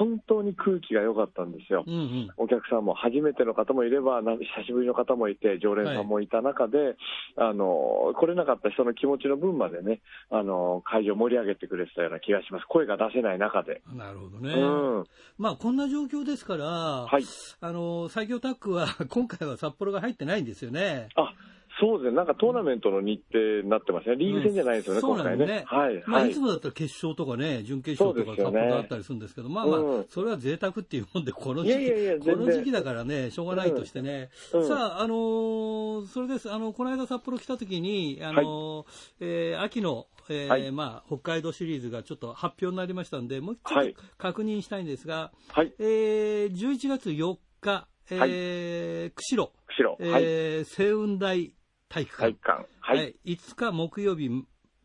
[0.00, 1.84] 本当に空気が良かったんですよ。
[1.86, 6.96] うんうんお客さんも初めての方もいれば、な久しぶりの方もいて、常連さんもいた中で、
[7.36, 13.82] あの来れなかった人の気持ちの分までね、あの会場を盛り上げてくれてたような気がします、声が出せない中で。
[13.94, 14.54] なるほどね。
[14.54, 15.04] うん
[15.38, 17.24] まあ、こんな状況ですから、はい
[17.60, 21.08] あの、最強タッグは、今回は札幌が入ってないんですよね。
[21.14, 21.34] あ
[21.80, 25.64] そうですね、なんかトーナメントの日程になってますね、リーグ戦じゃないですよね、そう今回ねなんですね。。
[25.66, 30.06] はい、まあ、はいいつもだったら決勝とかね、準決勝とか札そうですよね幌があったりするんですけど、まあまあ、うん。
[30.08, 34.28] それは贅沢っていうもんで、この時期、いやいやいやこの時期だからね、しょうがないとしてね。
[34.52, 34.68] うん。
[34.68, 36.50] さあ、あのーそれです。
[36.52, 38.86] あの、この間札幌来た時に、あのー
[39.20, 40.70] えー秋の、えーはい。
[40.70, 51.52] まあ、北海道シリーズがちょっと発表になりましたんで、もうちょはいっと確認したいんですが、はい、えー、11月4日、えー釧路、釧路、はい、えー星雲台
[51.90, 54.30] 体育館、体育館、はい、5日木曜日、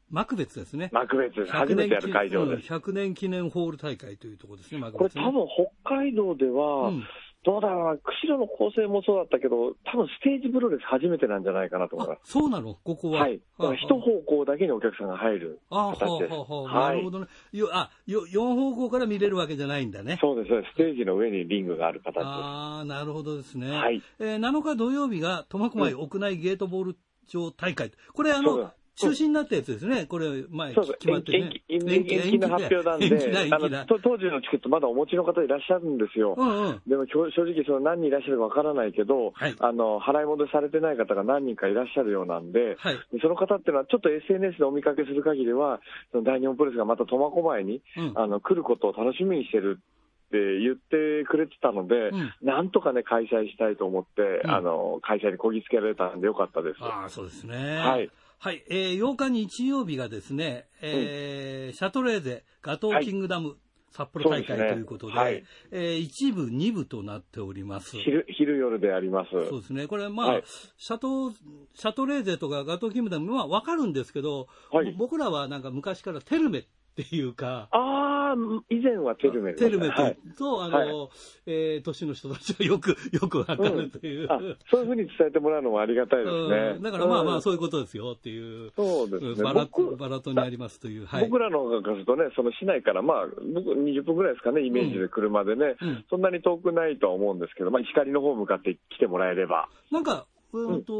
[0.10, 0.90] 幕別ですね。
[0.92, 2.74] 幕別です、初めてやる会場です。
[2.74, 5.24] うん100年記念ホール大会というところですね、幕これ別、ね。
[5.24, 5.48] 多分
[5.84, 7.04] 北海道では、うん
[7.46, 12.74] どうだろうな、釧路の構成もそうだったけど、多分ステージプロレス初めてなんじゃないかなと思いまあ、そうなの？
[12.84, 13.08] ここす。
[13.08, 13.22] は。
[13.22, 13.38] はい。
[13.38, 16.34] だから一方向だけにお客さんが入る形です。
[16.34, 17.28] あ、はあ、はあ、はないるほどね。
[17.52, 20.18] よ、あ、よ、4方向から見れるわけじゃないんだね。
[20.20, 22.26] そうです、そうですステージの上にリングがある形です。
[22.26, 23.70] ああ、なるほどですね。
[23.72, 26.96] はいえー7日土曜日が苫小牧屋内ゲートボール
[27.28, 27.92] 場大会。
[28.14, 30.06] これ、あの中止になったやつですね。
[30.06, 31.62] これ、前、決まってね。
[31.68, 33.86] 延期延期の発表なんで、あの。
[33.86, 36.36] と当時のチケットまだお持ちの方いらっしゃるんですよ。
[36.38, 36.82] うんうん。
[36.88, 42.96] でも正直その何人いらっしゃるかわからないけど、はいあの払い戻しされてない方が何人かいらっしゃるようなんで、はい。
[43.12, 45.82] でその方っていうのはちょっと SNS でお見かけする限りは、
[46.12, 56.78] その大日本プロレスがまた苫小牧に、うんあの来ることを楽しみにしてるって言ってくれてたので、うんなんとかね、開催したいと思って、うんあの開催にこぎつけられたんでよかったです。
[56.82, 57.78] ああ、そうですね。
[57.78, 58.10] はい。
[58.38, 58.64] はい。
[58.70, 63.58] えー、8日日曜日がですね、えーシャトレーゼ、ガトーキングダム、
[63.92, 67.98] 札幌大会ということで、はいえー一部、二部となっております。
[67.98, 69.32] 昼昼夜であります。
[69.32, 69.88] そうですね。
[69.88, 70.44] これ、まあ、はい
[70.78, 76.66] シャト、シャトレーゼとかガトーキングダムはわかるんですけど、はい僕らはなんか昔からテルメ
[77.02, 78.36] っていうか、ああ、
[78.70, 81.10] 以前はテルメテルメと、はいとあの、
[81.46, 84.32] えー年の人たちはよく、 よくわかるという。
[84.32, 84.40] あ
[84.72, 86.74] そういうふうに伝えてもらうのもありがたいですね。
[86.78, 88.72] うんだからまあまあ、うんそういうことですよっていう。
[88.78, 91.06] そうですねんバラ僕バラトにありますという。
[91.06, 91.26] はい。
[91.26, 99.68] 僕らの方からするとね、その市内から、まあ、僕20分ぐらいですかね、イメージで車でね、うんそんなに遠くないとは思うんですけど、まあ、光の方向かって来てもらえれば。
[99.92, 100.94] なんか、うんと、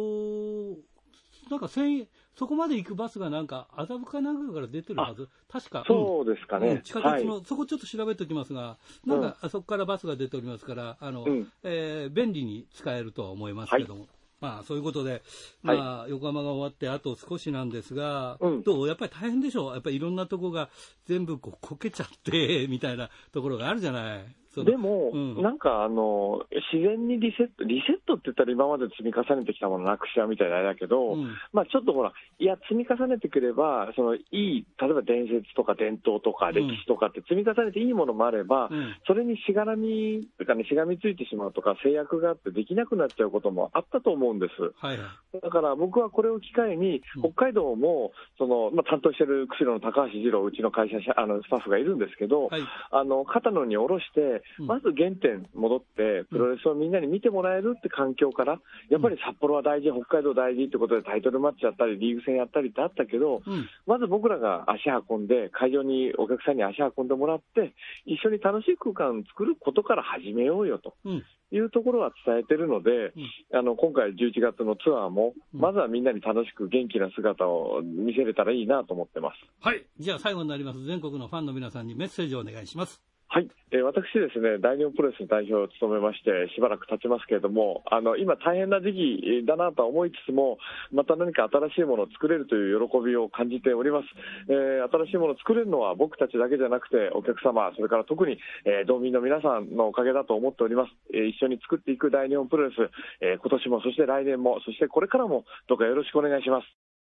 [1.50, 5.30] なんか千円、そこまで行くバスがなんか、麻布かなんかから出てるはず。
[5.50, 5.84] 確か。
[5.88, 6.68] そうですかね。
[6.68, 14.08] うん地下鉄の、そこちょっと調べておきますが、なんか、うんあそこからバスが出ておりますから、あの、うんえー便利に使えるとは思いますけども。
[14.42, 15.24] まあ、そういうことで、
[15.64, 18.88] まあ、横浜が終わってあと少しなんですが、うんどう？
[18.88, 20.70] やっぱり大変でしょうやっぱりいろんなとこが
[21.06, 24.26] 全部こうこけちゃって、みたいなところがあるじゃない。
[24.64, 25.42] でも、うん。
[25.42, 31.36] なんかあの、自然にリセット、リセットって言ったら今まで積み重ねてきたものなくしちゃうみたいなあれだけど、うん。
[31.52, 38.96] まあちょっとほら、いや、積み重ねてくれば、そのいい、例えば伝説とか伝統とか歴史とかって積み重ねていいものもあれば、うん。
[39.08, 44.74] それにしがらみ、とかね、しがみついてしまうとか制約があってできなくなっちゃうこともあったと思うんです。
[44.78, 45.42] はいはい。
[45.42, 52.62] だから僕はこれを機会にうん、北海道も、その、まあ、担当してる釧路の高橋二郎、うちの会社、あの、スタッフがいるんですけど、はい。
[52.92, 63.68] あの、肩のに下ろして、うんまず原点戻って、プロレスをみんなに見てもらえるって環境から、やっぱり札幌は大事、北海道大事ってことでタイトルマッチやったり、リーグ戦やったりってあったけど、うん。
[63.86, 67.74] まず僕らが足運んで、会場にお客さんに足運んでもらって、
[68.06, 70.94] 一緒に楽しい空間を作ることから始めようよと。
[71.06, 71.24] うん。
[71.52, 73.14] いうところは伝えてるので、
[73.54, 79.36] あの今回11月のツアーも、うんまずはみんなに楽しく元気な姿を見せれたらいいなと思ってます。
[79.62, 79.86] はい。
[79.98, 80.84] じゃあ最後になります。
[80.84, 83.15] 全国のファンの皆さんにメッセージをお願いします。
[83.28, 90.58] はい、えー私ですね、大日本プロレスの代表を務めまして、しばらく経ちますけれども、あの今、大変な時期だなとは思いつつも、
[90.94, 94.08] また何か新しいものを作れるという喜びを感じております。
[94.48, 100.92] えー新しいものを作れるのは僕たちだけじゃなくて、お客様、それから特に、えー道民の皆さんのおかげだと思っております。
[101.14, 102.78] え一緒に作っていく大日本プロレス、
[103.20, 106.95] えー今年も、そして来年も、そしてこれからも、どうかよろしくお願いします。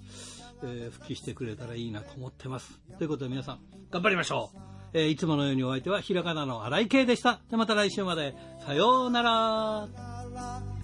[0.62, 2.80] えー復帰してくれたらいいなと思ってます。
[2.98, 3.60] ということで皆さん、
[3.90, 4.58] 頑張りましょう。
[4.92, 7.34] えーいつものようにお相手はひらがなの荒井圭でした。
[7.34, 8.34] じゃあまた来週まで。
[8.66, 10.79] さようなら。